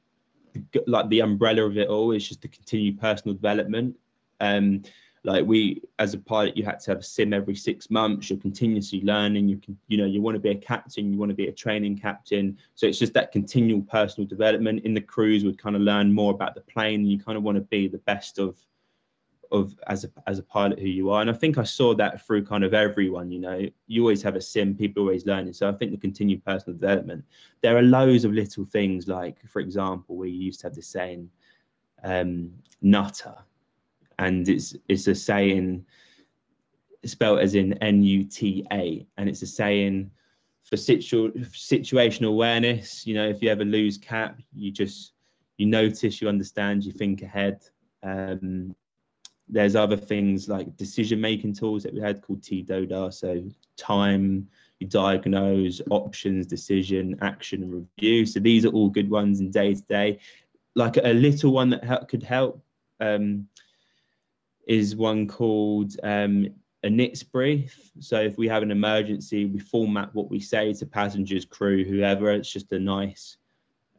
[0.86, 3.96] like the umbrella of it all is just the continued personal development.
[4.40, 4.82] Um,
[5.28, 8.30] like we as a pilot, you had to have a sim every six months.
[8.30, 9.48] You're continuously learning.
[9.48, 11.12] You can, you know, you want to be a captain.
[11.12, 12.56] You want to be a training captain.
[12.74, 14.84] So it's just that continual personal development.
[14.84, 17.00] In the crews, would kind of learn more about the plane.
[17.00, 18.56] and You kind of want to be the best of
[19.50, 22.22] of as a as a pilot who you are and i think i saw that
[22.26, 25.66] through kind of everyone you know you always have a sim people always learning so
[25.66, 27.24] i think the continued personal development
[27.62, 31.30] there are loads of little things like for example we used to have this saying
[32.04, 33.34] um, nutter
[34.18, 35.84] and it's it's a saying
[37.04, 40.10] spelled as in n-u-t-a and it's a saying
[40.64, 45.12] for situ- situational awareness you know if you ever lose cap you just
[45.56, 47.62] you notice you understand you think ahead
[48.02, 48.74] um,
[49.48, 53.12] there's other things like decision making tools that we had called TDODAR.
[53.12, 53.42] So
[53.76, 58.26] time, you diagnose, options, decision, action, and review.
[58.26, 60.18] So these are all good ones in day to day.
[60.74, 62.62] Like a little one that could help
[63.00, 63.48] um,
[64.68, 66.46] is one called um,
[66.84, 67.90] a NITS brief.
[67.98, 72.30] So if we have an emergency, we format what we say to passengers, crew, whoever.
[72.30, 73.38] It's just a nice,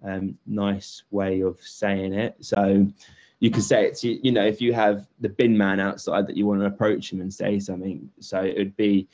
[0.03, 2.35] um, nice way of saying it.
[2.39, 2.87] So
[3.39, 6.45] you can say it's you know if you have the bin man outside that you
[6.45, 9.07] want to approach him and say something so it would be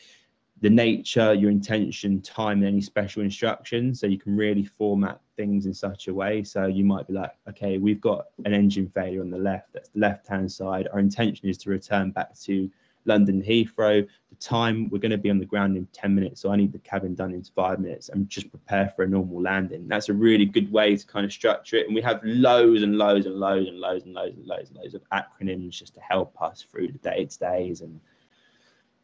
[0.62, 5.65] the nature your intention time and any special instructions so you can really format things
[5.65, 9.22] in such a way so you might be like okay we've got an engine failure
[9.22, 12.70] on the left that's the left hand side our intention is to return back to
[13.06, 14.06] London Heathrow.
[14.30, 16.74] The time we're going to be on the ground in 10 minutes, so I need
[16.74, 19.88] the cabin done in five minutes and just prepare for a normal landing.
[19.88, 21.86] That's a really good way to kind of structure it.
[21.86, 24.80] And we have loads and loads and loads and loads and loads and loads and
[24.80, 27.82] loads of acronyms just to help us through the day to days.
[27.82, 28.00] And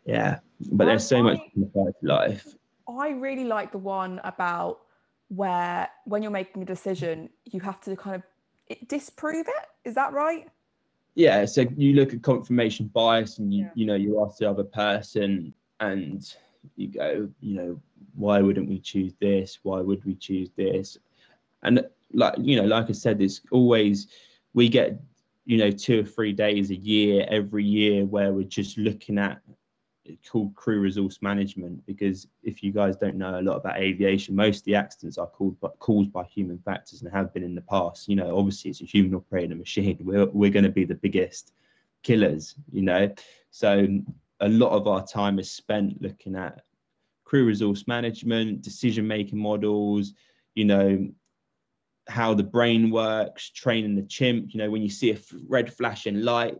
[0.05, 0.39] yeah,
[0.71, 1.39] but there's so much
[2.01, 2.47] life.
[2.87, 4.81] I really like the one about
[5.29, 9.65] where when you're making a decision, you have to kind of disprove it.
[9.87, 10.49] Is that right?
[11.15, 13.71] yeah so you look at confirmation bias and you yeah.
[13.75, 16.35] you know you ask the other person and
[16.75, 17.81] you go you know
[18.15, 20.97] why wouldn't we choose this why would we choose this
[21.63, 24.07] and like you know like i said it's always
[24.53, 24.99] we get
[25.45, 29.41] you know two or three days a year every year where we're just looking at
[30.29, 34.59] called crew resource management because if you guys don't know a lot about aviation, most
[34.59, 37.61] of the accidents are called but caused by human factors and have been in the
[37.61, 38.07] past.
[38.07, 39.97] You know, obviously it's a human operating a machine.
[40.03, 41.53] We're we're going to be the biggest
[42.03, 42.55] killers.
[42.71, 43.13] You know,
[43.51, 43.87] so
[44.39, 46.61] a lot of our time is spent looking at
[47.23, 50.13] crew resource management, decision making models.
[50.55, 51.07] You know,
[52.07, 54.53] how the brain works, training the chimp.
[54.53, 56.57] You know, when you see a red flashing light,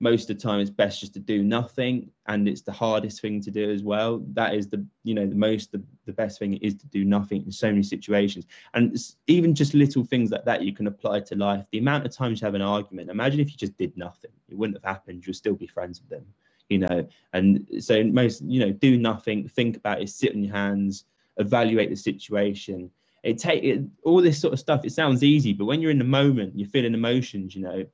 [0.00, 3.40] most of the time it's best just to do nothing and it's the hardest thing
[3.40, 4.22] to do as well.
[4.32, 7.44] That is the you know the most the, the best thing is to do nothing
[7.44, 8.46] in so many situations.
[8.74, 11.64] And even just little things like that you can apply to life.
[11.72, 14.30] The amount of times you have an argument imagine if you just did nothing.
[14.48, 15.26] It wouldn't have happened.
[15.26, 16.26] You'll still be friends with them
[16.68, 17.08] you know?
[17.32, 21.04] And so most you know do nothing think about it sit on your hands
[21.38, 22.90] evaluate the situation.
[23.22, 25.98] It take it, all this sort of stuff it sounds easy but when you're in
[25.98, 27.84] the moment you're feeling emotions you know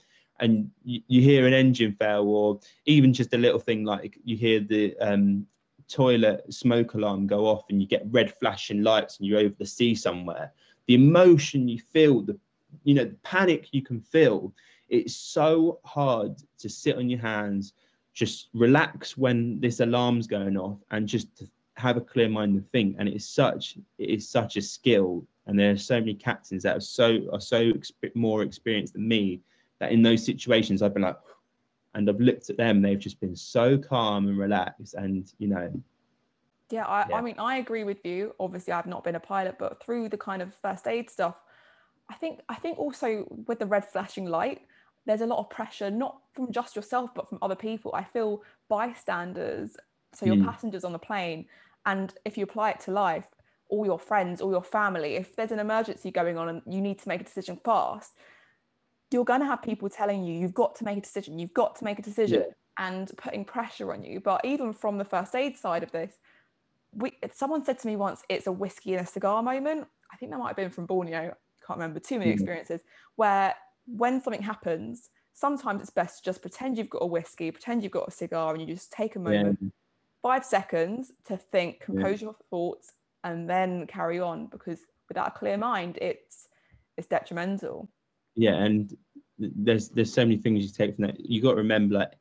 [0.40, 4.36] and you, you hear an engine fail or even just a little thing like you
[4.36, 5.46] hear the um,
[5.88, 9.66] toilet smoke alarm go off and you get red flashing lights and you're over the
[9.66, 10.52] sea somewhere.
[10.86, 12.38] The emotion you feel the
[12.82, 14.52] you know the panic you can feel
[14.88, 17.72] it's so hard to sit on your hands
[18.12, 21.44] just relax when this alarm's going off and just
[21.76, 22.96] have a clear mind and think.
[22.98, 25.26] And it is such it is such a skill.
[25.46, 29.06] And there are so many captains that are so are so exp- more experienced than
[29.06, 29.40] me
[29.80, 31.16] that in those situations i've been like
[31.94, 35.70] and i've looked at them they've just been so calm and relaxed and you know
[36.70, 37.16] yeah I, Yeah.
[37.16, 40.18] I mean i agree with you obviously i've not been a pilot but through the
[40.18, 41.36] kind of first aid stuff
[42.10, 44.62] i think i think also with the red flashing light
[45.06, 48.42] there's a lot of pressure not from just yourself but from other people i feel
[48.68, 49.76] bystanders
[50.14, 50.44] so your Mm.
[50.44, 51.46] passengers on the plane
[51.86, 53.26] and if you apply it to life
[53.68, 56.98] all your friends all your family if there's an emergency going on and you need
[56.98, 58.12] to make a decision fast
[59.14, 61.38] you're going to have people telling you you've got to make a decision.
[61.38, 62.52] You've got to make a decision Yeah.
[62.78, 64.20] and putting pressure on you.
[64.20, 66.18] But even from the first aid side of this
[66.92, 69.88] we someone said to me once it's a whiskey and a cigar moment.
[70.12, 71.34] I think that might have been from borneo.
[71.66, 72.34] Can't remember too many Mhm.
[72.34, 72.82] experiences
[73.16, 73.54] where
[73.86, 77.92] when something happens sometimes it's best to just pretend you've got a whiskey pretend you've
[77.92, 79.58] got a cigar and you just take a yeah, moment
[80.22, 82.92] five seconds to think compose your thoughts
[83.24, 86.48] and then carry on because without a clear mind it's
[86.96, 87.90] it's detrimental
[88.34, 88.96] yeah and
[89.38, 91.18] there's there's so many things you take from that.
[91.18, 92.12] You got to remember like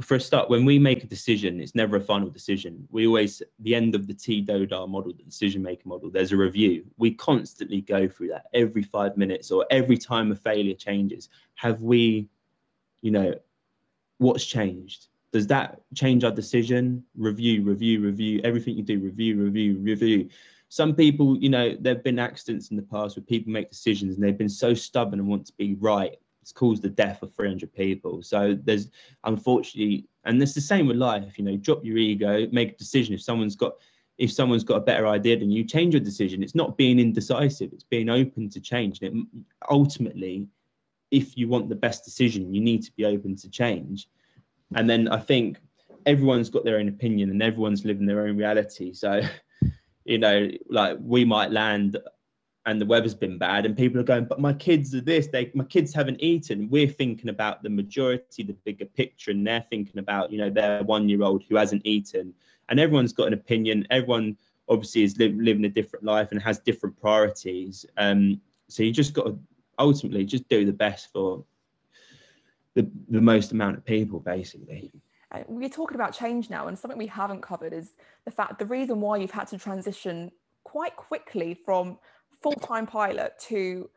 [0.00, 2.86] for a start when we make a decision it's never a final decision.
[2.90, 6.84] We always the end of the TDODAR model the decision maker model there's a review.
[6.96, 8.46] We constantly go through that.
[8.54, 12.28] Every five minutes or every time a failure changes have we
[13.00, 13.34] you know
[14.18, 15.06] what's changed?
[15.30, 17.04] Does that change our decision?
[17.16, 18.40] Review review review.
[18.44, 20.28] Everything you do review review review
[20.68, 24.14] some people you know there have been accidents in the past where people make decisions
[24.14, 27.34] and they've been so stubborn and want to be right it's caused the death of
[27.34, 28.22] 300 people.
[28.22, 28.88] So there's
[29.24, 33.12] unfortunately and it's the same with life you know drop your ego make a decision.
[33.12, 33.74] If someone's got
[34.16, 36.42] if someone's got a better idea than you change your decision.
[36.42, 39.02] It's not being indecisive it's being open to change.
[39.02, 40.48] And it, ultimately
[41.10, 44.08] if you want the best decision you need to be open to change.
[44.74, 45.58] And then i think
[46.06, 48.94] everyone's got their own opinion and everyone's living their own reality.
[48.94, 49.20] So
[50.08, 51.96] you know like we might land
[52.66, 55.50] and the weather's been bad and people are going but my kids are this they
[55.54, 56.68] my kids haven't eaten.
[56.68, 60.82] We're thinking about the majority the bigger picture and they're thinking about you know their
[60.82, 62.34] one year old who hasn't eaten.
[62.68, 63.86] And everyone's got an opinion.
[63.90, 64.36] Everyone
[64.68, 67.86] obviously is li- living a different life and has different priorities.
[67.96, 69.38] Um so you just got to
[69.78, 71.44] ultimately just do the best for
[72.74, 74.92] the the most amount of people basically
[75.30, 78.66] Uh, we're talking about change now, and something we haven't covered is the fact the
[78.66, 80.30] reason why you've had to transition
[80.64, 81.98] quite quickly from
[82.42, 83.90] full time pilot to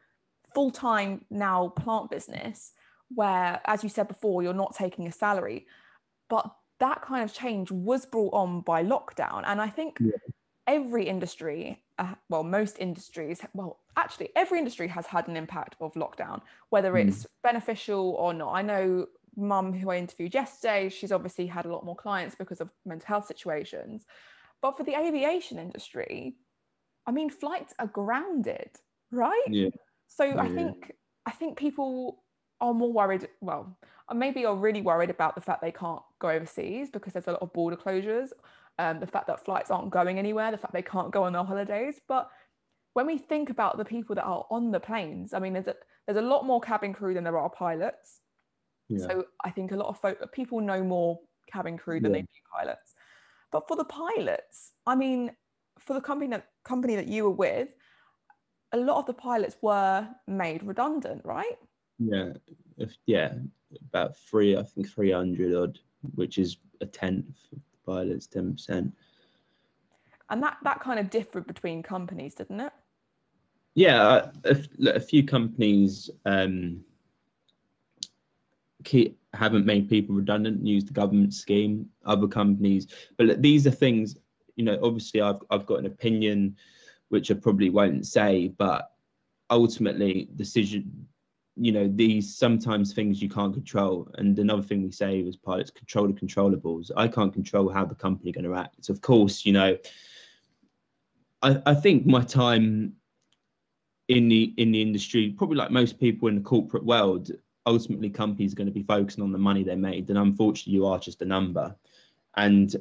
[0.53, 2.73] full time now plant business,
[3.15, 5.67] where, as you said before, you're not taking a salary.
[6.29, 9.43] But that kind of change was brought on by lockdown.
[9.45, 10.17] And I think Yeah.
[10.67, 15.93] every industry, uh, well, most industries, well, actually, every industry has had an impact of
[15.93, 17.07] lockdown, whether Mm.
[17.07, 18.53] it's beneficial or not.
[18.53, 22.61] I know mum who I interviewed yesterday, she's obviously had a lot more clients because
[22.61, 24.05] of mental health situations.
[24.61, 26.35] But for the aviation industry,
[27.07, 28.71] I mean, flights are grounded,
[29.11, 29.41] right?
[29.47, 29.69] yeah
[30.07, 30.55] So I Yeah.
[30.55, 30.93] think
[31.25, 32.23] I think people
[32.59, 33.27] are more worried.
[33.41, 33.77] Well,
[34.09, 37.31] uh, maybe are really worried about the fact they can't go overseas because there's a
[37.31, 38.31] lot of border closures,
[38.77, 41.43] um, the fact that flights aren't going anywhere, the fact they can't go on their
[41.43, 41.99] holidays.
[42.07, 42.29] But
[42.93, 45.75] when we think about the people that are on the planes, I mean, there's a,
[46.05, 48.21] there's a lot more cabin crew than there are pilots.
[48.91, 51.19] Yeah So I think a lot of folk, people know more
[51.51, 52.93] cabin crew than they do pilots.
[53.51, 55.31] But for the pilots, I mean,
[55.79, 57.69] for the company that company that you were with,
[58.71, 61.57] a lot of the pilots were made redundant, right?
[61.99, 62.33] Yeah,
[62.77, 63.33] if, yeah,
[63.89, 65.79] about three, I think 300 odd,
[66.15, 68.91] which is a tenth of the pilots, 10%.
[70.29, 72.71] And that that kind of differed between companies, didn't it?
[73.75, 76.83] Yeah, a, a few companies um,
[78.83, 84.17] keep, haven't made people redundant, use the government scheme, other companies, but these are things,
[84.55, 86.55] you know, obviously I've, I've got an opinion,
[87.09, 88.91] which I probably won't say, but
[89.49, 91.07] ultimately decision,
[91.57, 94.09] you know, these sometimes things you can't control.
[94.15, 96.89] And another thing we say as pilots, control the controllables.
[96.95, 98.89] I can't control how the company going to act.
[98.89, 99.77] Of course, you know,
[101.41, 102.93] I, I think my time
[104.07, 107.31] in the in the industry, probably like most people in the corporate world,
[107.65, 110.09] ultimately companies are going to be focusing on the money they made.
[110.09, 111.75] And unfortunately, you are just a number.
[112.35, 112.75] And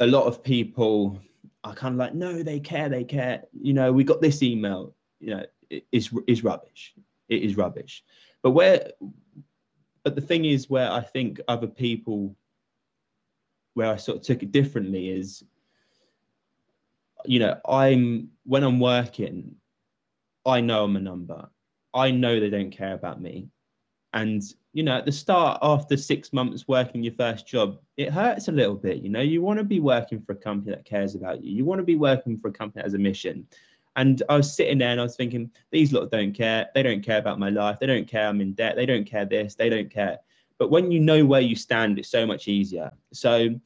[0.00, 1.20] a lot of people
[1.64, 3.42] are kind of like, no, they care, they care.
[3.52, 4.94] You know, we got this email.
[5.20, 6.94] You know, it is is rubbish.
[7.28, 8.04] It is rubbish.
[8.42, 8.92] But where,
[10.04, 12.36] but the thing is, where I think other people,
[13.74, 15.42] where I sort of took it differently is,
[17.24, 19.56] you know, I'm when I'm working,
[20.46, 21.48] I know I'm a number.
[21.94, 23.48] I know they don't care about me.
[24.12, 28.48] And you know, at the start, after six months working your first job, it hurts
[28.48, 29.02] a little bit.
[29.02, 31.52] You know, you want to be working for a company that cares about you.
[31.52, 33.46] You want to be working for a company that has a mission.
[33.96, 36.68] And I was sitting there and I was thinking, these lot don't care.
[36.74, 37.80] They don't care about my life.
[37.80, 38.76] They don't care I'm in debt.
[38.76, 39.56] They don't care this.
[39.56, 40.18] They don't care.
[40.58, 42.92] But when you know where you stand, it's so much easier.
[43.12, 43.58] So,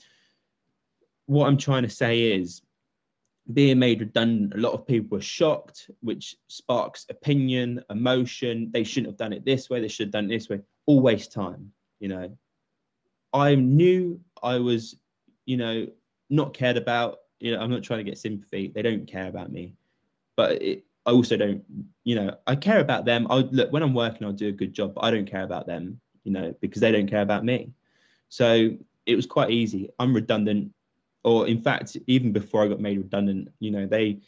[1.27, 2.63] what I'm trying to say is,
[3.53, 8.71] being made redundant, a lot of people were shocked, which sparks opinion, emotion.
[8.73, 9.81] They shouldn't have done it this way.
[9.81, 10.61] They should have done it this way.
[10.87, 11.73] All waste time.
[11.99, 12.37] You know,
[13.33, 14.97] I knew I was,
[15.45, 15.87] you know,
[16.31, 17.19] not cared about.
[17.41, 18.71] You know, I'm not trying to get sympathy.
[18.73, 19.75] They don't care about me,
[20.37, 21.65] but it, I also don't.
[22.05, 23.27] You know, I care about them.
[23.29, 25.67] I look when I'm working, I'll do a good job, but I don't care about
[25.67, 26.01] them.
[26.25, 27.73] You know, because they don't care about me.
[28.29, 28.71] So
[29.07, 29.91] it was quite easy.
[29.99, 30.73] I'm redundant
[31.25, 34.21] or in fact, even before I got made redundant, you know, they,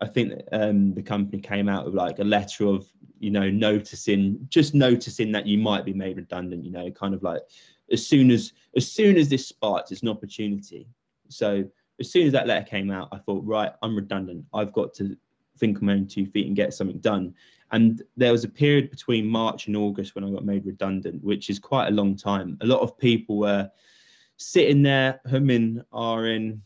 [0.00, 2.86] I think um, the company came out with like a letter of,
[3.18, 7.22] you know, noticing, just noticing that you might be made redundant, you know, kind of
[7.22, 7.42] like
[7.90, 10.86] as soon as, as soon as this sparks, it's an opportunity.
[11.28, 11.64] So
[12.00, 14.44] as soon as that letter came out, I thought, right, I'm redundant.
[14.54, 15.16] I've got to
[15.58, 17.34] think on my own two feet and get something done.
[17.72, 21.50] And there was a period between March and August when I got made redundant, which
[21.50, 22.56] is quite a long time.
[22.62, 23.70] A lot of people were,
[24.38, 26.62] sitting there humming are in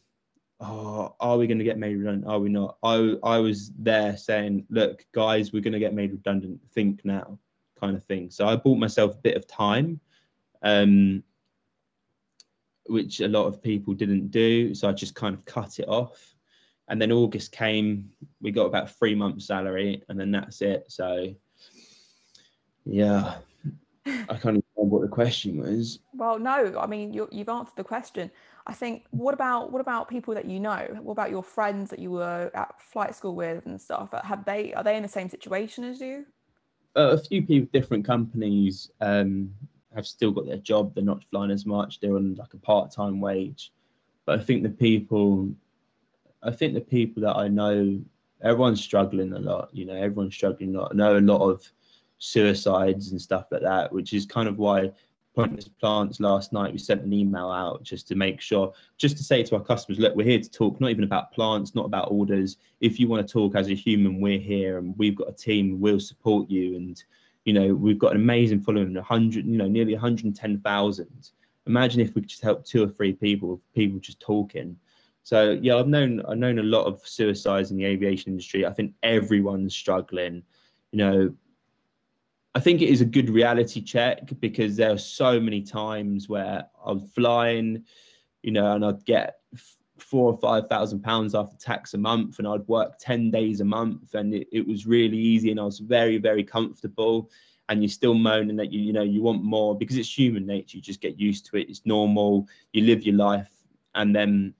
[0.62, 2.26] oh, are we going to get made redundant?
[2.26, 2.76] Are we not?
[2.82, 6.60] I, I was there saying, look, guys, we're going to get made redundant.
[6.72, 7.38] Think now,
[7.80, 8.30] kind of thing.
[8.30, 10.00] So I bought myself a bit of time,
[10.62, 11.22] um,
[12.86, 14.74] which a lot of people didn't do.
[14.74, 16.34] So I just kind of cut it off.
[16.88, 18.10] And then August came,
[18.40, 20.84] we got about three months' salary, and then that's it.
[20.88, 21.34] So,
[22.84, 23.36] yeah,
[24.06, 26.00] I remember what the question was.
[26.14, 28.30] Well, no, I mean you have answered the question.
[28.66, 30.86] I think what about what about people that you know?
[31.02, 34.10] What about your friends that you were at flight school with and stuff?
[34.22, 36.26] Have they are they in the same situation as you?
[36.94, 39.50] Uh, a few people, different companies, um,
[39.94, 40.94] have still got their job.
[40.94, 42.00] They're not flying as much.
[42.00, 43.72] They're on like a part-time wage.
[44.26, 45.50] But I think the people,
[46.42, 48.00] I think the people that I know,
[48.42, 49.70] everyone's struggling a lot.
[49.72, 50.92] You know, everyone's struggling a lot.
[50.92, 51.70] I know a lot of
[52.22, 54.92] suicides and stuff like that, which is kind of why
[55.34, 59.24] Pointless Plants last night we sent an email out just to make sure, just to
[59.24, 62.12] say to our customers, look, we're here to talk, not even about plants, not about
[62.12, 62.58] orders.
[62.80, 65.80] If you want to talk as a human, we're here and we've got a team,
[65.80, 66.76] we'll support you.
[66.76, 67.02] And,
[67.44, 71.30] you know, we've got an amazing following, 100, you know, nearly 110,000.
[71.66, 74.76] Imagine if we could just help two or three people, people just talking.
[75.24, 78.66] So yeah, I've known I've known a lot of suicides in the aviation industry.
[78.66, 80.42] I think everyone's struggling.
[80.90, 81.34] You know,
[82.54, 86.66] I think it is a good reality check because there are so many times where
[86.84, 87.84] I'm flying,
[88.42, 89.36] you know, and I'd get
[89.98, 93.64] four or five thousand pounds after tax a month, and I'd work ten days a
[93.64, 97.30] month, and it, it was really easy, and I was very, very comfortable.
[97.68, 100.76] And you're still moaning that you, you know, you want more because it's human nature.
[100.76, 101.70] You just get used to it.
[101.70, 102.48] It's normal.
[102.72, 103.50] You live your life,
[103.94, 104.52] and then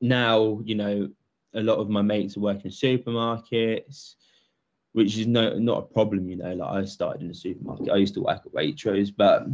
[0.00, 1.10] now, you know,
[1.54, 4.14] a lot of my mates are working in supermarkets
[4.96, 6.26] which is no not a problem.
[6.30, 7.90] You know, like I started in a supermarket.
[7.90, 9.46] I used to work at Waitrose, but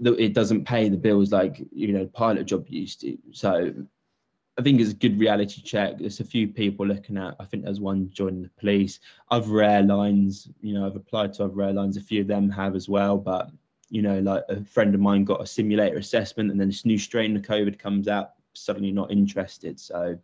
[0.00, 3.18] it doesn't pay the bills like you know pilot job used to.
[3.32, 3.74] So
[4.56, 5.98] I think it's a good reality check.
[5.98, 7.34] There's a few people looking at.
[7.40, 9.00] I think there's one joining the police.
[9.32, 11.96] Other airlines, you know, I've applied to other airlines.
[11.96, 13.50] A few of them have as well, but
[13.88, 16.98] you know, like a friend of mine got a simulator assessment, and then this new
[16.98, 18.34] strain of COVID comes out.
[18.52, 19.80] Suddenly not interested.
[19.80, 20.16] So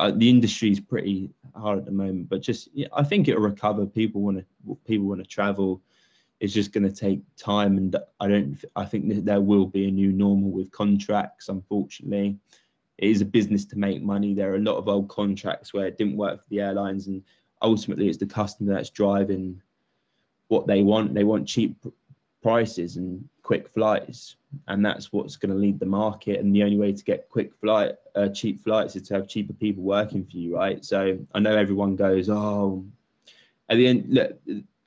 [0.00, 3.42] uh, the industry is pretty hard at the moment, but just yeah, I think it'll
[3.42, 3.84] recover.
[3.84, 5.82] People want to people want to travel.
[6.40, 8.64] It's just going to take time, and I don't.
[8.74, 11.50] I think there will be a new normal with contracts.
[11.50, 12.38] Unfortunately,
[12.96, 14.32] it is a business to make money.
[14.32, 17.22] There are a lot of old contracts where it didn't work for the airlines, and
[17.60, 19.60] ultimately, it's the customer that's driving
[20.48, 21.12] what they want.
[21.12, 21.76] They want cheap
[22.42, 24.36] prices and quick flights
[24.68, 26.40] and that's what's going to lead the market.
[26.40, 29.52] And the only way to get quick flight uh, cheap flights is to have cheaper
[29.52, 30.84] people working for you right?
[30.84, 32.84] So i know everyone goes oh.
[33.68, 34.36] At the end look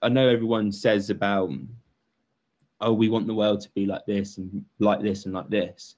[0.02, 1.50] i know everyone says about
[2.82, 5.96] oh we want the world to be like this and like this and like this.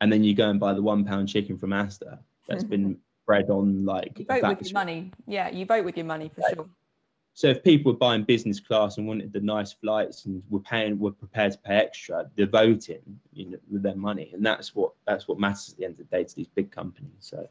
[0.00, 2.18] And then you go and buy the one pound chicken from Asda
[2.48, 5.12] that's been bred on like you vote with your money.
[5.26, 6.68] Yeah you vote with your money for sure
[7.36, 10.98] so if people were buying business class and wanted the nice flights and were paying,
[10.98, 13.02] were prepared to pay extra, they're voting,
[13.34, 15.98] you know, with their money, and that's what that's what matters at the end of
[15.98, 17.12] the day to these big companies.
[17.20, 17.46] So.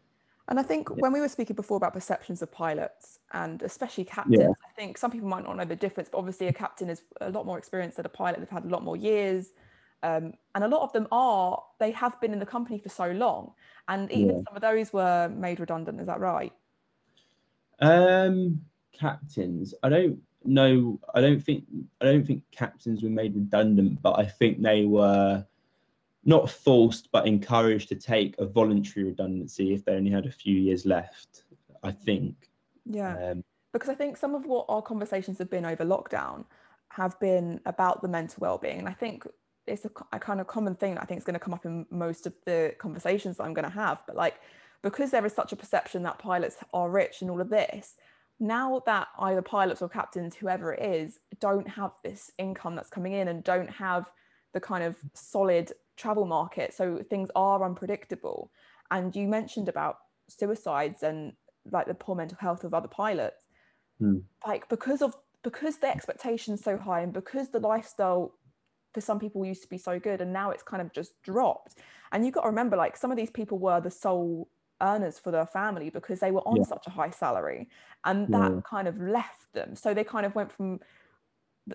[0.47, 0.95] And I think yeah.
[0.97, 4.49] when we were speaking before about perceptions of pilots and especially captains, yeah.
[4.49, 7.29] I think some people might not know the difference, but obviously a captain is a
[7.29, 8.39] lot more experienced than a pilot.
[8.39, 9.53] They've had a lot more years.
[10.01, 13.11] Um, and a lot of them are, they have been in the company for so
[13.11, 13.53] long.
[13.87, 14.41] And even yeah.
[14.47, 15.99] some of those were made redundant.
[15.99, 16.53] Is that right?
[17.79, 18.61] Um,
[18.97, 19.73] captains.
[19.83, 20.19] I don't.
[20.43, 20.99] know.
[21.13, 21.65] I don't think
[22.01, 25.45] I don't think captains were made redundant, but I think they were
[26.23, 30.55] not forced but encouraged to take a voluntary redundancy if they only had a few
[30.55, 31.43] years left.
[31.83, 32.49] I think.
[32.85, 33.31] Yeah.
[33.31, 33.43] Um,
[33.73, 36.45] because I think some of what our conversations have been over lockdown
[36.89, 39.27] have been about the mental well-being, and I think
[39.67, 41.65] it's a, a kind of common thing that I think is going to come up
[41.65, 44.01] in most of the conversations that I'm going to have.
[44.07, 44.35] But like,
[44.81, 47.95] because there is such a perception that pilots are rich and all of this,
[48.39, 53.13] now that either pilots or captains, whoever it is, don't have this income that's coming
[53.13, 54.09] in and don't have
[54.53, 58.51] the kind of solid travel market, so things are unpredictable.
[58.91, 61.33] And you mentioned about suicides and
[61.71, 63.43] like the poor mental health of other pilots.
[63.99, 64.19] Hmm.
[64.45, 68.33] Like because of because the expectations so high and because the lifestyle
[68.93, 71.75] for some people used to be so good and now it's kind of just dropped.
[72.11, 74.49] And you've got to remember, like some of these people were the sole
[74.81, 76.63] earners for their family because they were on yeah.
[76.63, 77.69] such a high salary
[78.03, 78.59] and that yeah.
[78.69, 79.75] kind of left them.
[79.75, 80.79] So they kind of went from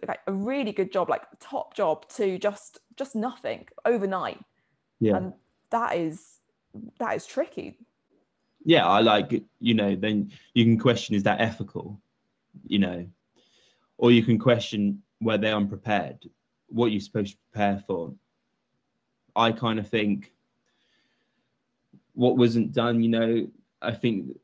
[0.06, 4.40] like a really good job like top job to just just nothing overnight.
[5.00, 5.16] Yeah.
[5.16, 5.32] And
[5.70, 6.40] that is
[6.98, 7.78] that is tricky.
[8.62, 12.00] Yeah i like you know then you can question is that ethical?
[12.66, 13.06] You know
[13.98, 16.28] or you can question were they unprepared?
[16.68, 18.14] What you're supposed to prepare for?
[19.36, 20.32] I kind of think
[22.14, 23.46] what wasn't done, you know,
[23.82, 24.36] I think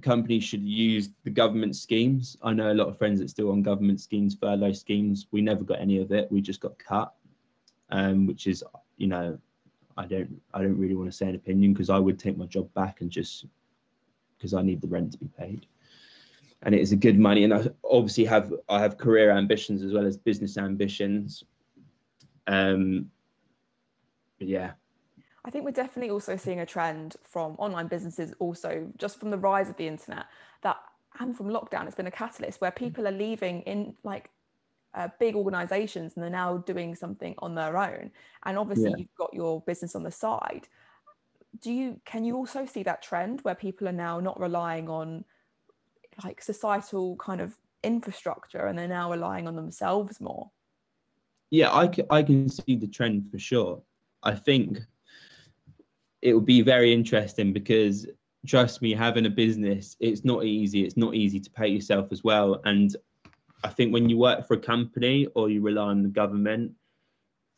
[0.00, 2.36] companies should use the government schemes.
[2.42, 5.26] I know a lot of friends that still on government schemes, furlough schemes.
[5.30, 6.30] We never got any of it.
[6.32, 7.12] We just got cut,
[7.90, 8.64] um, which is,
[8.96, 9.38] you know,
[9.98, 12.46] I don't, I don't really want to say an opinion because I would take my
[12.46, 13.44] job back and just
[14.38, 15.66] because I need the rent to be paid,
[16.62, 17.44] and it is a good money.
[17.44, 21.44] And I obviously have, I have career ambitions as well as business ambitions.
[22.46, 23.10] Um,
[24.38, 24.72] yeah,
[25.44, 29.38] I think we're definitely also seeing a trend from online businesses, also just from the
[29.38, 30.26] rise of the internet,
[30.62, 30.76] that
[31.18, 34.30] and from lockdown, it's been a catalyst where people are leaving in like
[34.94, 38.10] uh, big organizations and they're now doing something on their own.
[38.44, 38.96] And obviously, yeah.
[38.98, 40.68] you've got your business on the side.
[41.60, 45.24] Do you can you also see that trend where people are now not relying on
[46.24, 50.50] like societal kind of infrastructure and they're now relying on themselves more?
[51.50, 53.82] Yeah, I can, I can see the trend for sure.
[54.22, 54.78] I think
[56.22, 58.06] it will be very interesting because
[58.46, 60.84] trust me, having a business, it's not easy.
[60.84, 62.60] It's not easy to pay yourself as well.
[62.64, 62.94] And
[63.64, 66.72] I think when you work for a company or you rely on the government,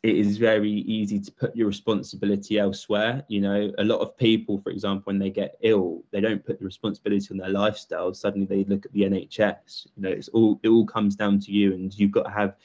[0.03, 3.23] it is very easy to put your responsibility elsewhere.
[3.29, 6.59] You know, a lot of people, for example, when they get ill, they don't put
[6.59, 8.13] the responsibility on their lifestyle.
[8.13, 9.87] Suddenly they look at the NHS.
[9.95, 12.57] You know, it's all it all comes down to you, and you've got to have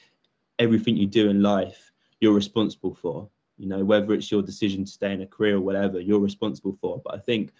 [0.59, 3.29] everything you do in life you're responsible for
[3.59, 6.77] you know whether it's your decision to stay in a career or whatever you're responsible
[6.81, 7.01] for.
[7.03, 7.51] But i think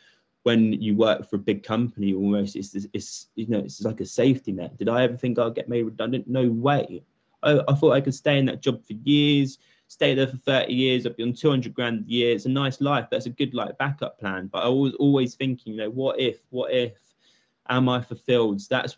[0.43, 4.06] when you work for a big company almost it's, it's you know it's like a
[4.06, 4.78] safety net.
[4.78, 6.28] Did i ever think i'd get made redundant?
[6.28, 7.04] No way.
[7.43, 10.72] I, I thought i could stay in that job for years stay there for 30
[10.72, 12.36] years i'd be on 200 grand a year.
[12.36, 14.47] It's a nice life that's a good like backup plan.
[14.47, 16.93] But i was always thinking you know what if what if
[17.68, 18.62] am i fulfilled?
[18.70, 18.97] That's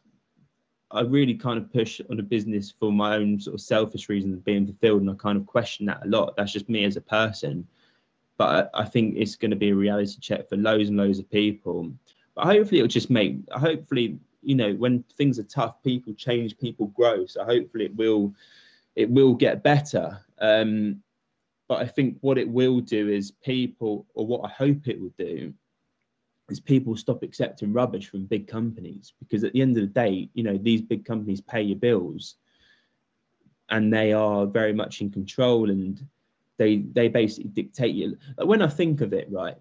[0.94, 4.36] I really kind of push on a business for my own sort of selfish reasons
[4.36, 6.36] of being fulfilled, and I kind of question that a lot.
[6.36, 7.68] That's just me as a person,
[8.38, 11.20] but I, I think it's going to be a reality check for loads and loads
[11.20, 11.92] of people.
[12.36, 13.38] But hopefully, it'll just make.
[13.52, 17.26] Hopefully, you know, when things are tough, people change, people grow.
[17.26, 18.34] So hopefully, it will,
[18.96, 20.20] it will get better.
[20.40, 21.02] Um,
[21.68, 25.14] but I think what it will do is people, or what I hope it will
[25.18, 25.54] do,
[26.52, 30.30] is people stop accepting rubbish from big companies because at the end of the day,
[30.34, 32.36] you know, these big companies pay your bills
[33.70, 36.06] and they are very much in control and
[36.58, 38.18] they they basically dictate you.
[38.38, 39.58] When I think of it, right,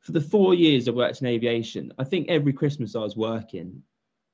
[0.00, 3.82] for the four years I worked in aviation, I think every Christmas I was working,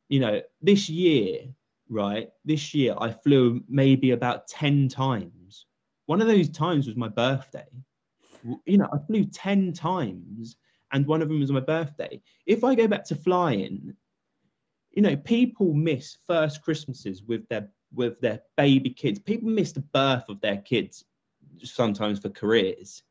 [0.09, 1.41] you know, this year,
[1.89, 5.67] right, this year I flew maybe about 10 times.
[6.07, 7.67] One of those times was my birthday.
[8.65, 10.57] You know, I flew 10 times
[10.93, 12.21] and one of them was my birthday.
[12.47, 13.95] If I go back to flying,
[14.93, 19.19] you know, people miss first Christmases with their with their baby kids.
[19.19, 21.05] People miss the birth of their kids
[21.63, 23.03] sometimes for careers.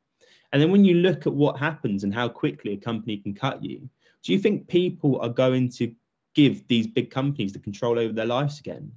[0.52, 3.64] And then when you look at what happens and how quickly a company can cut
[3.64, 3.90] you,
[4.24, 5.94] do you think people are going to
[6.34, 8.92] give these big companies the control over their lives again?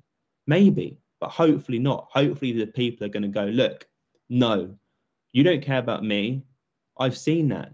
[0.47, 2.09] Maybe, but hopefully not.
[2.13, 3.87] Hopefully the people are going to go, look,
[4.29, 4.75] no,
[5.33, 6.43] you don't care about me.
[6.99, 7.73] I've seen that.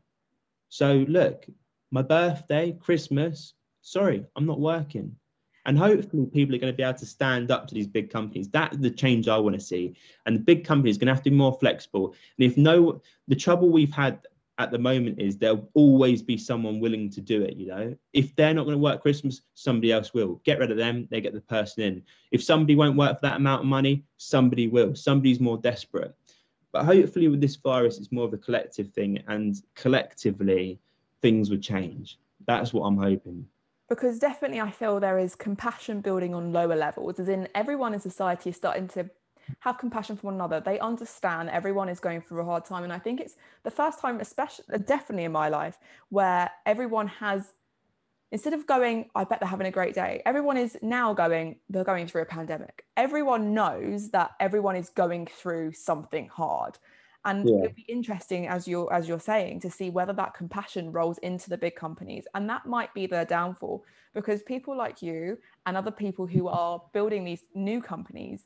[0.74, 1.46] So look,
[1.92, 5.14] my birthday, Christmas, sorry, I'm not working.
[5.66, 8.48] And hopefully people are going to be able to stand up to these big companies.
[8.48, 9.94] That's the change I want to see.
[10.26, 12.16] And the big companies are going to have to be more flexible.
[12.36, 14.26] And if no, the trouble we've had
[14.58, 17.56] at the moment is there'll always be someone willing to do it.
[17.56, 20.40] You know, if they're not going to work Christmas, somebody else will.
[20.42, 22.02] Get rid of them, they get the person in.
[22.32, 24.96] If somebody won't work for that amount of money, somebody will.
[24.96, 26.16] Somebody's more desperate.
[26.74, 30.80] But hopefully, with this virus, it's more of a collective thing, and collectively,
[31.22, 32.18] things would change.
[32.48, 33.46] That's what I'm hoping.
[33.88, 38.00] Because definitely, I feel there is compassion building on lower levels, as in everyone in
[38.00, 39.08] society is starting to
[39.60, 40.58] have compassion for one another.
[40.58, 42.82] They understand everyone is going through a hard time.
[42.82, 47.52] And I think it's the first time, especially definitely in my life, where everyone has,
[48.34, 51.84] instead of going, I bet they're having a great day, everyone is now going, they're
[51.84, 52.84] going through a pandemic.
[52.96, 56.76] Everyone knows that everyone is going through something hard.
[57.24, 57.60] And yeah.
[57.60, 61.48] it'd be interesting, as you're as you're saying, to see whether that compassion rolls into
[61.48, 65.92] the big companies, and that might be their downfall because people like you and other
[65.92, 68.44] people who are building these new companies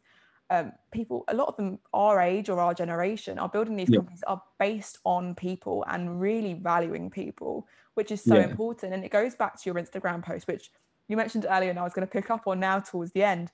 [0.50, 3.98] um, people, a lot of them our age or our generation are building these yeah.
[3.98, 8.48] companies are based on people and really valuing people, which is so yeah.
[8.48, 8.94] important.
[8.94, 10.70] And it goes back to your Instagram post, which
[11.08, 13.50] you mentioned earlier, and I was going to pick up on now towards the end,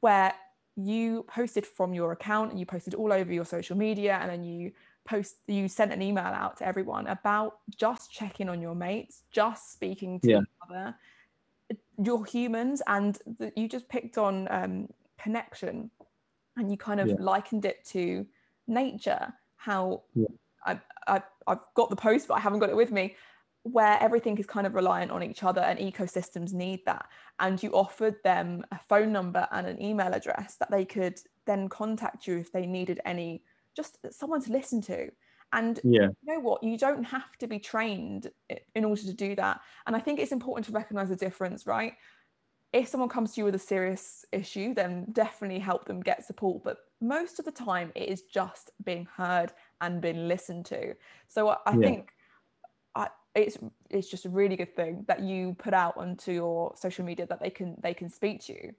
[0.00, 0.32] where
[0.76, 4.44] you posted from your account and you posted all over your social media, and then
[4.44, 4.72] you
[5.04, 9.72] post you sent an email out to everyone about just checking on your mates, just
[9.72, 10.38] speaking to yeah.
[10.38, 10.94] each other.
[11.98, 15.90] You're humans, and the, you just picked on um, connection
[16.56, 17.14] and you kind of yeah.
[17.18, 18.26] likened it to
[18.66, 20.26] nature how yeah.
[20.64, 23.16] I, I, I've got the post but I haven't got it with me
[23.64, 27.06] where everything is kind of reliant on each other and ecosystems need that
[27.38, 31.68] and you offered them a phone number and an email address that they could then
[31.68, 33.44] contact you if they needed any
[33.76, 35.08] just someone to listen to
[35.52, 36.08] and yeah.
[36.22, 38.30] you know what you don't have to be trained
[38.74, 41.94] in order to do that and i think it's important to recognize the difference right
[42.72, 46.64] if someone comes to you with a serious issue, then definitely help them get support.
[46.64, 50.94] But most of the time, it is just being heard and being listened to.
[51.28, 51.80] So I, yeah.
[51.80, 52.12] think
[52.94, 53.58] I, it's
[53.90, 57.40] it's just a really good thing that you put out onto your social media that
[57.40, 58.74] they can they can speak to you.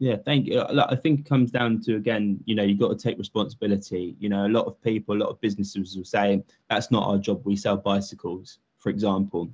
[0.00, 0.60] Yeah, thank you.
[0.60, 4.16] I think it comes down to again, you know, you've got to take responsibility.
[4.18, 7.16] You know, a lot of people, a lot of businesses will say that's not our
[7.16, 7.42] job.
[7.44, 9.50] We sell bicycles, for example.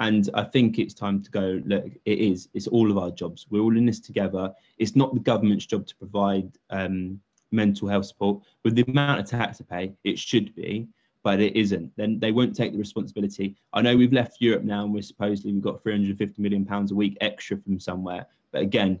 [0.00, 3.46] And I think it's time to go, look, it is, it's all of our jobs.
[3.50, 4.52] We're all in this together.
[4.78, 7.20] It's not the government's job to provide um,
[7.50, 8.42] mental health support.
[8.64, 10.86] With the amount of tax to pay, it should be,
[11.24, 11.92] but it isn't.
[11.96, 13.56] Then they won't take the responsibility.
[13.72, 16.94] I know we've left Europe now and we're supposedly, we've got 350 million pounds a
[16.94, 18.26] week extra from somewhere.
[18.52, 19.00] But again,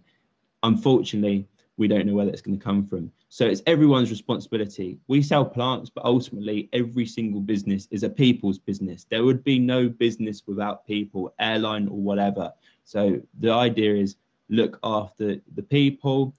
[0.64, 1.46] unfortunately,
[1.76, 3.12] we don't know where that's going to come from.
[3.30, 4.98] So it's everyone's responsibility.
[5.06, 9.04] We sell plants, but ultimately, every single business is a people's business.
[9.04, 12.52] There would be no business without people, airline or whatever.
[12.84, 14.16] So the idea is
[14.48, 16.34] look after the people.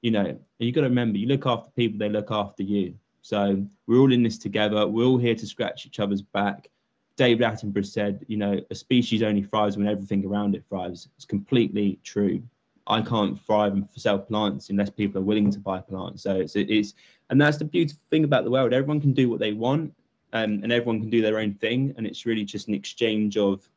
[0.00, 2.94] You know, you got to remember, you look after people, they look after you.
[3.22, 4.86] So we're all in this together.
[4.88, 6.68] We're all here to scratch each other's back.
[7.14, 11.08] David Attenborough said, you know, a species only thrives when everything around it thrives.
[11.16, 12.42] It's completely true.
[12.86, 16.22] I can't thrive and sell plants unless people are willing to buy plants.
[16.22, 16.94] So it's it's
[17.30, 18.72] and that's the beautiful thing about the world.
[18.72, 19.94] Everyone can do what they want,
[20.32, 23.68] um, and everyone can do their own thing, and it's really just an exchange of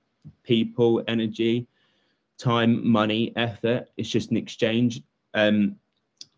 [0.43, 1.67] people, energy,
[2.37, 3.89] time, money, effort.
[3.97, 5.01] It's just an exchange.
[5.33, 5.75] Um,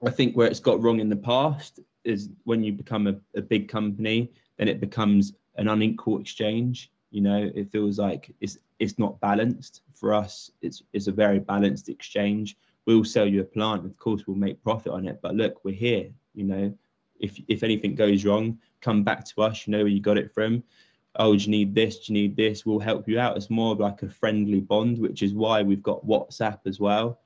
[0.05, 3.41] I think where it's got wrong in the past is when you become a, a
[3.41, 6.91] big company, then it becomes an unequal exchange.
[7.12, 10.51] You know, it feels like it's it's not balanced for us.
[10.62, 12.58] It's it's a very balanced exchange.
[12.86, 15.20] We'll sell you a plant, of course, we'll make profit on it.
[15.22, 16.10] But look, we're here.
[16.36, 16.74] You know,
[17.20, 19.66] if if anything goes wrong, come back to us.
[19.66, 20.64] You know where you got it from.
[21.20, 21.99] Oh, do you need this?
[21.99, 22.66] Do you need this?
[22.66, 23.38] We'll help you out.
[23.38, 27.20] It's more of like a friendly bond, which is why we've got WhatsApp as well.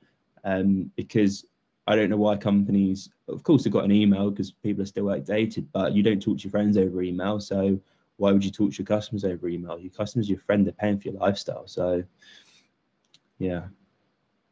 [0.44, 1.44] Um, because
[1.86, 5.10] I don't know why companies, of course, they've got an email because people are still
[5.10, 7.38] outdated, but you don't talk to your friends over email.
[7.40, 7.78] So
[8.22, 9.80] why would you talk to your customers over email?
[9.80, 11.66] Your customers, your friend, they're paying for your lifestyle.
[11.66, 12.04] So,
[13.40, 13.64] yeah.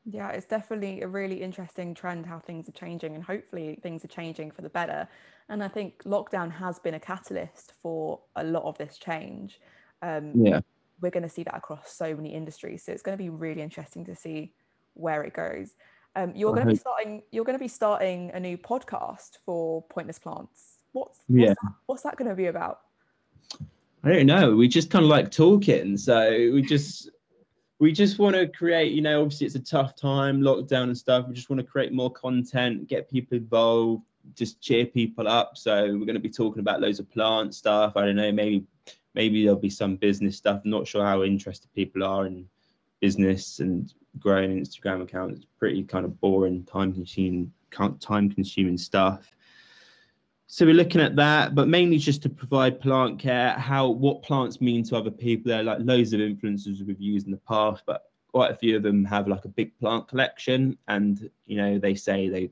[0.04, 4.08] Yeah, it's definitely a really interesting trend how things are changing, and hopefully things are
[4.08, 5.06] changing for the better.
[5.48, 9.60] And I think lockdown has been a catalyst for a lot of this change.
[10.02, 10.62] Um, yeah,
[11.00, 13.62] we're going to see that across so many industries, so it's going to be really
[13.62, 14.52] interesting to see
[14.94, 15.76] where it goes.
[16.16, 17.22] Um, you're going to be starting.
[17.30, 20.78] You're going to be starting a new podcast for Pointless Plants.
[20.90, 21.54] What's, what's yeah.
[21.62, 22.80] That, what's that going to be about?
[24.02, 24.56] I don't know.
[24.56, 25.96] We just kind of like talking.
[25.96, 27.10] So we just
[27.78, 31.26] we just want to create, you know, obviously it's a tough time, lockdown and stuff.
[31.26, 35.56] We just want to create more content, get people involved, just cheer people up.
[35.56, 37.94] So we're going to be talking about loads of plant stuff.
[37.96, 38.66] I don't know, maybe
[39.14, 40.60] maybe there'll be some business stuff.
[40.64, 42.46] I'm not sure how interested people are in
[43.00, 45.32] business and growing an Instagram account.
[45.32, 49.30] It's pretty kind of boring, time consuming, time consuming stuff.
[50.52, 54.60] So we're looking at that, but mainly just to provide plant care, how what plants
[54.60, 55.48] mean to other people.
[55.48, 58.76] There are like loads of influencers we've used in the past, but quite a few
[58.76, 62.50] of them have like a big plant collection, and you know they say they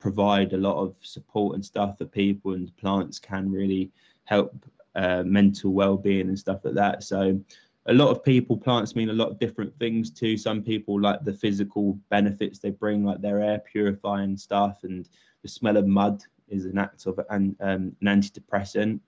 [0.00, 3.92] provide a lot of support and stuff for people, and plants can really
[4.24, 4.52] help
[4.96, 7.04] uh, mental well-being and stuff like that.
[7.04, 7.40] So
[7.86, 11.24] a lot of people plants mean a lot of different things to some people like
[11.24, 15.08] the physical benefits they bring like their air purifying stuff and
[15.42, 19.00] the smell of mud is an act of an, um, an antidepressant.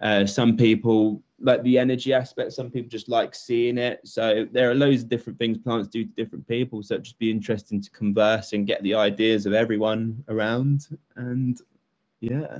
[0.00, 2.52] Uh, some people like the energy aspect.
[2.52, 4.00] Some people just like seeing it.
[4.04, 6.82] So there are loads of different things plants do to different people.
[6.82, 10.88] So it'd just be interesting to converse and get the ideas of everyone around.
[11.16, 11.58] And
[12.20, 12.58] yeah.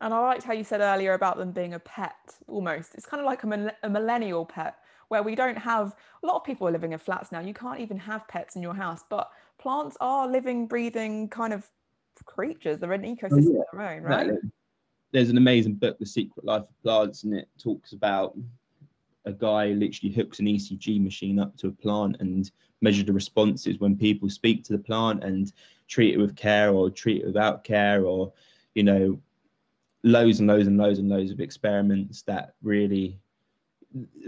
[0.00, 2.94] And I liked how you said earlier about them being a pet almost.
[2.94, 4.76] It's kind of like a, a millennial pet
[5.08, 7.40] where we don't have a lot of people are living in flats now.
[7.40, 11.68] You can't even have pets in your house, but plants are living, breathing kind of
[12.24, 12.80] creatures.
[12.80, 13.60] They're an oh, ecosystem oh, yeah.
[13.60, 14.26] of their own, right?
[14.28, 14.50] Exactly.
[15.12, 18.36] There's an amazing book, The Secret Life of Plants, and it talks about
[19.24, 22.50] a guy literally hooks an ECG machine up to a plant and
[22.80, 25.52] measure the responses when people speak to the plant and
[25.88, 28.32] treat it with care or treat it without care or
[28.74, 29.20] you know
[30.02, 33.18] loads and loads and loads and loads of experiments that really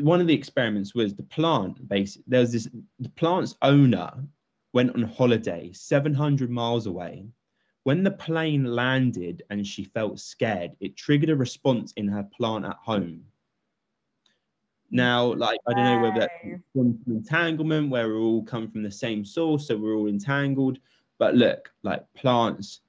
[0.00, 2.68] one of the experiments was the plant basically there was this
[2.98, 4.12] the plant's owner
[4.72, 7.26] went on holiday 700 miles away
[7.84, 12.64] when the plane landed and she felt scared, it triggered a response in her plant
[12.64, 13.24] at home.
[14.90, 18.90] Now, like, I don't know whether that's quantum entanglement, where we all come from the
[18.90, 20.78] same source, so we're all entangled.
[21.18, 22.80] But look, like, plants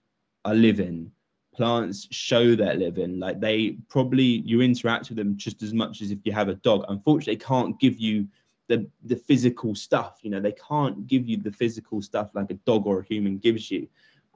[0.46, 1.12] are living.
[1.56, 3.20] Plants show they're living.
[3.20, 6.56] Like, they probably, you interact with them just as much as if you have a
[6.56, 6.84] dog.
[6.90, 8.28] Unfortunately, they can't give you
[8.68, 10.20] the, the physical stuff.
[10.24, 13.38] You know, they can't give you the physical stuff like a dog or a human
[13.38, 13.88] gives you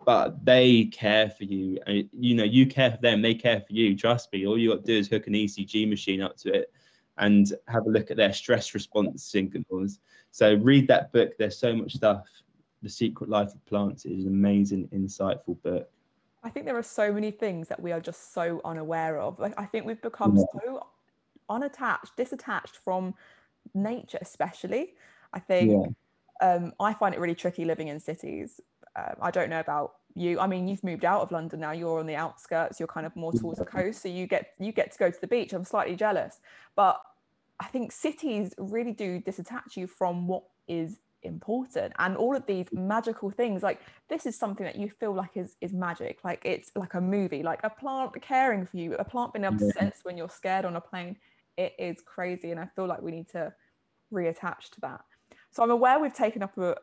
[0.08, 1.78] but they care for you.
[1.86, 3.94] And, you know, you care for them, they care for you.
[3.94, 4.48] Trust me.
[4.48, 6.72] All you got to do is hook an ECG machine up to it
[7.18, 10.00] and have a look at their stress response signals.
[10.32, 11.34] So read that book.
[11.38, 12.26] There's so much stuff.
[12.82, 15.90] The Secret Life of Plants is an amazing, insightful book.
[16.42, 19.38] I think there are so many things that we are just so unaware of.
[19.40, 20.44] Like I think we've become yeah.
[20.64, 20.88] so
[21.50, 23.14] unattached, disattached from
[23.74, 24.94] nature, especially.
[25.34, 25.94] I think
[26.42, 26.50] yeah.
[26.50, 28.62] um, I find it really tricky living in cities
[28.98, 30.40] um, I don't know about you.
[30.40, 31.72] I mean, you've moved out of London now.
[31.72, 32.80] You're on the outskirts.
[32.80, 35.22] You're kind of more towards the coast, so you get you get to go to
[35.22, 35.54] the beach.
[35.54, 36.40] I'm slightly jealous,
[36.76, 37.02] but
[37.60, 42.68] I think cities really do disattach you from what is important and all of these
[42.72, 46.72] magical things like this is something that you feel like is is magic like it's
[46.76, 50.00] like a movie like a plant caring for you a plant being able to sense
[50.04, 51.18] when you're scared on a plane
[51.58, 53.52] it is crazy and i feel like we need to
[54.14, 55.02] reattach to that
[55.52, 56.76] so i'm aware we've taken up a,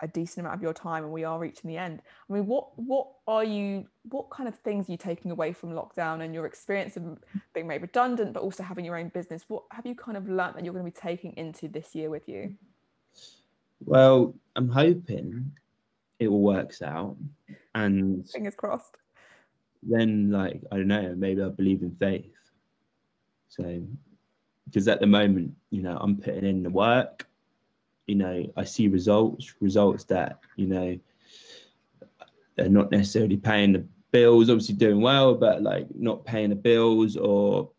[0.00, 2.02] a decent amount of your time and we are reaching the end.
[2.28, 5.70] I mean what what are you what kind of things are you taking away from
[5.70, 7.18] lockdown and your experience of
[7.54, 9.44] being made redundant but also having your own business?
[9.48, 12.10] What have you kind of learned that you're going to be taking into this year
[12.10, 12.54] with you?
[13.84, 15.52] Well i'm hoping
[16.18, 17.16] it all works out
[17.74, 18.96] and fingers crossed.
[19.82, 22.32] then like i don't know maybe i believe in faith.
[23.48, 23.82] So
[24.66, 27.26] because at the moment you know i'm putting in the work
[28.06, 30.98] you know, I see results, results that, you know,
[32.56, 37.16] they're not necessarily paying the bills, obviously doing well, but like not paying the bills
[37.16, 37.70] or,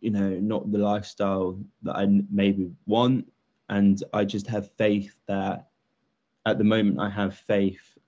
[0.00, 3.30] you know, not the lifestyle that I maybe want.
[3.68, 5.68] And I just have faith that
[6.46, 7.98] at the moment I have faith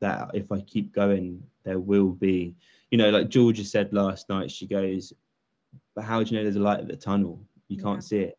[0.00, 2.54] that if I keep going, there will be,
[2.90, 5.12] you know, like Georgia said last night, she goes,
[5.94, 7.40] but how do you know there's a light at the tunnel?
[7.68, 8.38] You can't see it.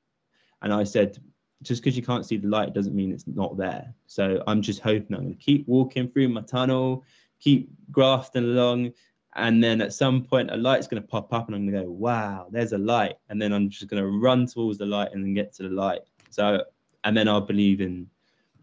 [0.61, 1.17] And I said,
[1.61, 3.93] just because you can't see the light doesn't mean it's not there.
[4.07, 7.03] So I'm just hoping I'm going to keep walking through my tunnel,
[7.39, 8.93] keep grafting along,
[9.35, 11.87] and then at some point a light's going to pop up, and I'm going to
[11.87, 15.09] go, "Wow, there's a light!" And then I'm just going to run towards the light
[15.13, 16.01] and then get to the light.
[16.29, 16.63] So,
[17.03, 18.09] and then I'll believe in.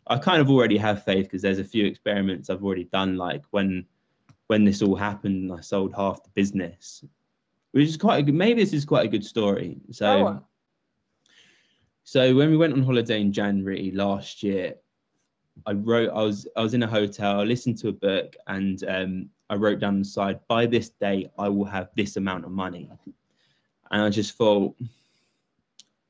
[0.08, 3.42] I kind of already have faith because there's a few experiments I've already done, like
[3.50, 3.84] when
[4.46, 7.04] when this all happened, I sold half the business,
[7.72, 8.34] which is quite a good.
[8.34, 9.76] Maybe this is quite a good story.
[9.90, 10.28] So.
[10.28, 10.44] Oh,
[12.06, 14.76] So when we went on holiday in January last year,
[15.66, 16.08] I wrote.
[16.10, 17.40] I was I was in a hotel.
[17.40, 20.38] I listened to a book, and um, I wrote down the side.
[20.46, 22.88] By this day, I will have this amount of money,
[23.90, 24.76] and I just thought,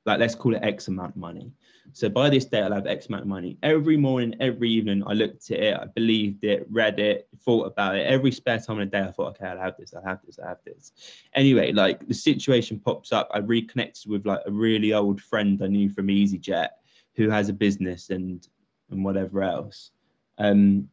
[0.04, 1.50] like, let's call it X amount of money.
[1.92, 3.56] So by this date, I'll have X amount of money.
[3.62, 7.96] Every morning, every evening, I looked at it, I believed it, read it, thought about
[7.96, 8.06] it.
[8.06, 10.38] Every spare time in the day, I thought, okay, I'll have this, I'll have this,
[10.38, 10.92] I'll have this.
[11.34, 13.28] Anyway, like the situation pops up.
[13.32, 16.68] I reconnected with like a really old friend I knew from EasyJet
[17.14, 18.46] who has a business and
[18.90, 19.90] and whatever else.
[20.38, 20.88] Um,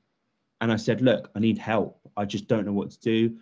[0.61, 1.99] and I said, look, I need help.
[2.15, 3.37] I just don't know what to do.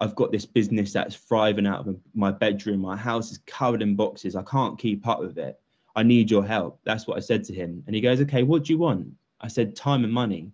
[0.00, 2.80] I've got this business that's thriving out of my bedroom.
[2.80, 4.34] My house is covered in boxes.
[4.34, 5.60] I can't keep up with it.
[5.94, 6.80] I need your help.
[6.84, 7.82] That's what I said to him.
[7.86, 9.08] And he goes, Okay, what do you want?
[9.40, 10.50] I said, Time and money.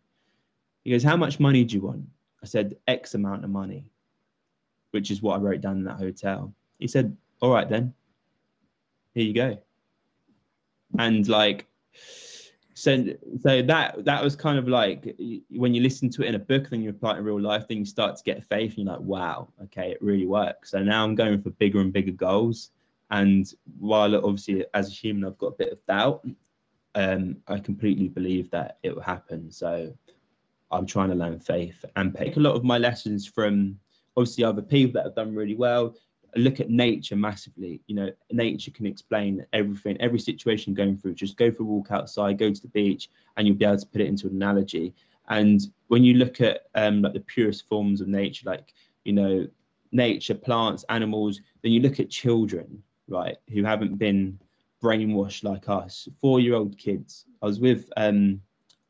[0.84, 2.04] He goes, How much money do you want?
[2.42, 3.84] I said, X amount of money,
[4.92, 6.52] which is what I wrote down in that hotel.
[6.78, 7.94] He said, All right, then.
[9.14, 9.58] Here you go.
[10.98, 11.66] And like,
[12.78, 13.04] so
[13.42, 15.16] so that that was kind of like
[15.50, 17.66] when you listen to it in a book then you apply it in real life
[17.66, 20.78] then you start to get faith and you're like wow okay it really works so
[20.78, 22.70] now i'm going for bigger and bigger goals
[23.10, 26.26] and while obviously as a human i've got a bit of doubt
[26.94, 29.92] um, i completely believe that it will happen so
[30.70, 33.78] i'm trying to learn faith and take a lot of my lessons from
[34.16, 35.94] obviously other people that have done really well
[36.36, 37.80] look at nature massively.
[37.86, 41.14] You know, nature can explain everything, every situation going through.
[41.14, 43.86] Just go for a walk outside, go to the beach, and you'll be able to
[43.86, 44.94] put it into an analogy.
[45.28, 48.72] And when you look at um, like the purest forms of nature, like
[49.04, 49.46] you know,
[49.92, 54.38] nature, plants, animals, then you look at children, right, who haven't been
[54.82, 56.08] brainwashed like us.
[56.20, 57.26] Four-year-old kids.
[57.42, 58.40] I was with um,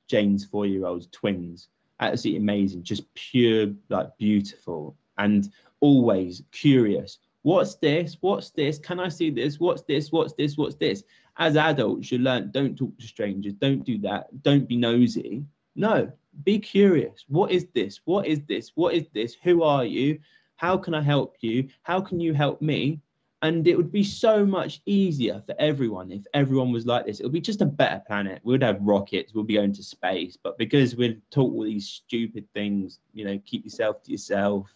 [0.07, 1.69] Jane's four-year-old twins.
[2.01, 5.51] Absolutely amazing, just pure, like beautiful, and
[5.81, 8.17] always curious What's this?
[8.21, 8.79] What's this?
[8.79, 9.61] Can I see this?
[9.61, 10.11] What's this?
[10.11, 10.57] What's this?
[10.57, 11.05] What's this?
[11.39, 15.45] As adults, you learn don't talk to strangers, don't do that, don't be nosy.
[15.77, 16.13] No,
[16.45, 17.25] be curious.
[17.29, 18.01] What is this?
[18.05, 18.73] What is this?
[18.75, 19.37] What is this?
[19.45, 20.19] Who are you?
[20.57, 21.69] How can I help you?
[21.85, 23.01] How can you help me?
[23.41, 27.21] And it would be so much easier for everyone if everyone was like this.
[27.21, 28.41] It would be just a better planet.
[28.43, 30.37] We'd have rockets, we'll be going to space.
[30.43, 34.67] But because we're taught all these stupid things, you know, keep yourself to yourself,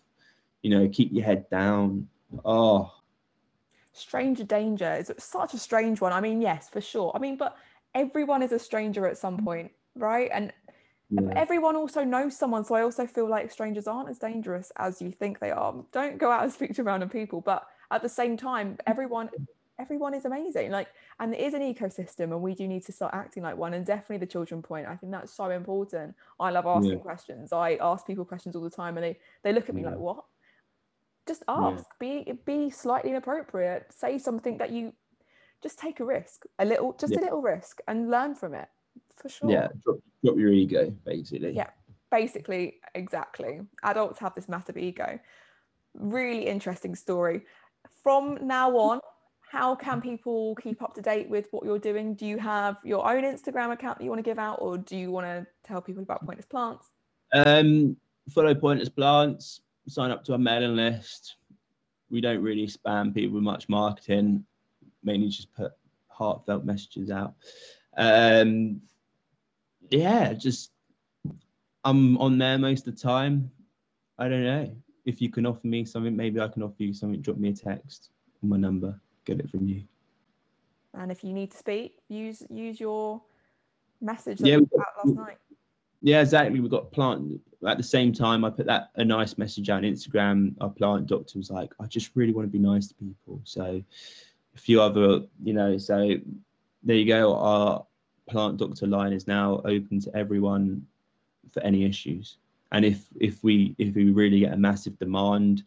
[0.63, 2.07] you know, keep your head down,
[2.45, 2.93] Oh.
[3.93, 6.13] Stranger danger is such a strange one.
[6.13, 7.13] I mean, yes, for sure.
[7.15, 7.57] I mean, but
[7.95, 10.31] everyone is a stranger at some point, right?
[10.33, 10.53] And
[11.11, 11.33] yeah.
[11.37, 12.65] everyone also knows someone.
[12.65, 15.75] So I also feel like strangers aren't as dangerous as you think they are.
[15.93, 17.43] Don't go out and speak to random people.
[17.43, 18.79] But at the same time, mm.
[18.87, 19.31] everyone
[19.79, 20.89] everyone is amazing like
[21.19, 23.87] and it is an ecosystem and we do need to start acting like one and
[23.87, 26.15] definitely the children point i think that's so important.
[26.39, 26.99] I love asking yeah.
[26.99, 27.53] questions.
[27.53, 29.91] I ask people questions all the time and they they look at me yeah.
[29.91, 30.25] like what?
[31.27, 32.25] Just ask yeah.
[32.25, 34.93] be be slightly inappropriate say something that you
[35.63, 38.69] just take a risk a little just a little risk and learn from it
[39.17, 39.51] for sure.
[39.51, 41.53] Yeah drop, drop your ego basically.
[41.53, 41.71] Yeah
[42.11, 43.61] basically exactly.
[43.83, 45.19] Adults have this massive ego.
[45.95, 47.43] Really interesting story
[48.03, 49.01] from now on
[49.51, 53.07] how can people keep up to date with what you're doing do you have your
[53.09, 55.81] own instagram account that you want to give out or do you want to tell
[55.81, 56.91] people about pointless plants
[57.35, 57.97] um
[58.31, 61.37] follow pointless plants sign up to our mailing list.
[62.11, 64.45] We don't really spam people with much marketing,
[65.03, 65.73] mainly just put
[66.09, 67.35] heartfelt messages out.
[67.97, 68.81] Um,
[69.91, 70.71] yeah, just
[71.85, 73.51] I'm on there most of the time.
[74.19, 74.77] I don't know.
[75.05, 77.21] If you can offer me something, maybe I can offer you something.
[77.21, 78.11] Drop me a text
[78.43, 79.01] on my number.
[79.25, 79.83] Get it from you.
[80.95, 83.23] And if you need to speak, use use your
[84.01, 85.39] message that yeah, you last night.
[86.03, 86.61] Yeah, exactly.
[86.61, 88.45] We've got plant at the same time.
[88.45, 90.55] I put that a nice message out on Instagram.
[90.61, 93.41] Our plant doctor was like, I just really want to be nice to people.
[93.45, 93.83] So
[94.55, 96.17] a few other, you know, so
[96.83, 97.35] there you go.
[97.37, 97.87] Our
[98.29, 100.87] plant doctor line is now open to everyone
[101.53, 102.39] for any issues.
[102.73, 105.63] And if if we if we really get a massive demand,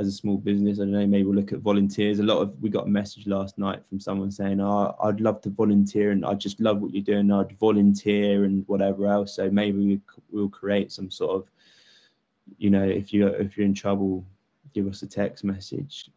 [0.00, 0.78] as a small business.
[0.78, 2.20] I don't know, maybe we'll look at volunteers.
[2.20, 5.40] A lot of we got a message last night from someone saying, "Oh, I'd love
[5.42, 7.30] to volunteer, and I just love what you're doing.
[7.30, 11.50] I'd volunteer and whatever else." So maybe we, we'll create some sort of,
[12.58, 14.24] you know, if you if you're in trouble,
[14.72, 16.10] give us a text message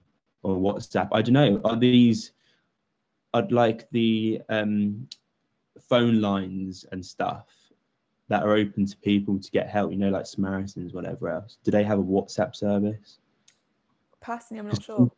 [0.44, 1.10] or WhatsApp.
[1.12, 1.62] I don't know.
[1.66, 2.32] Are these?
[3.34, 5.10] I'd like the um,
[5.90, 7.48] phone lines and stuff
[8.30, 9.92] that are open to people to get help.
[9.92, 11.58] You know, like Samaritans, whatever else.
[11.64, 13.20] Do they have a WhatsApp service?
[14.22, 15.12] Personally, I'm not sure.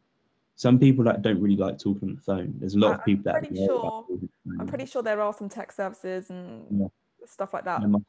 [0.58, 2.56] Some people like don't really like talking on the phone.
[2.60, 3.40] There's a lot I, of people that.
[3.40, 4.06] Pretty sure,
[4.60, 6.88] I'm pretty sure there are some tech services and yeah.
[7.26, 7.82] stuff like that.
[7.82, 8.06] There must,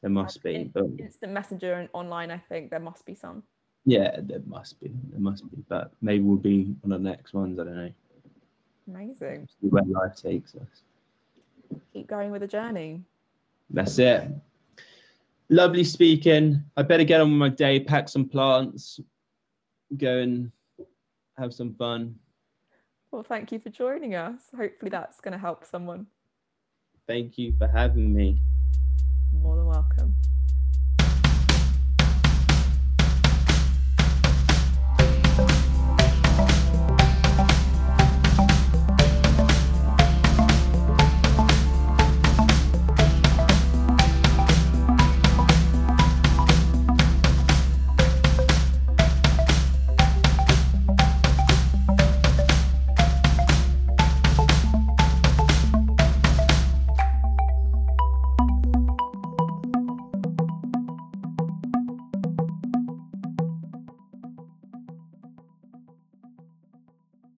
[0.00, 0.70] there must be.
[0.72, 0.86] But...
[0.98, 3.42] Instant messenger and online, I think there must be some.
[3.84, 4.90] Yeah, there must be.
[5.10, 5.62] There must be.
[5.68, 7.58] But maybe we'll be on the next ones.
[7.58, 7.92] I don't know.
[8.88, 9.46] Amazing.
[9.60, 10.82] See where life takes us.
[11.92, 13.02] Keep going with the journey.
[13.70, 14.28] That's it.
[15.48, 16.62] Lovely speaking.
[16.76, 19.00] I better get on with my day, pack some plants,
[19.96, 20.52] go and
[21.38, 22.16] have some fun.
[23.10, 24.42] Well, thank you for joining us.
[24.56, 26.06] Hopefully, that's going to help someone.
[27.08, 28.40] Thank you for having me.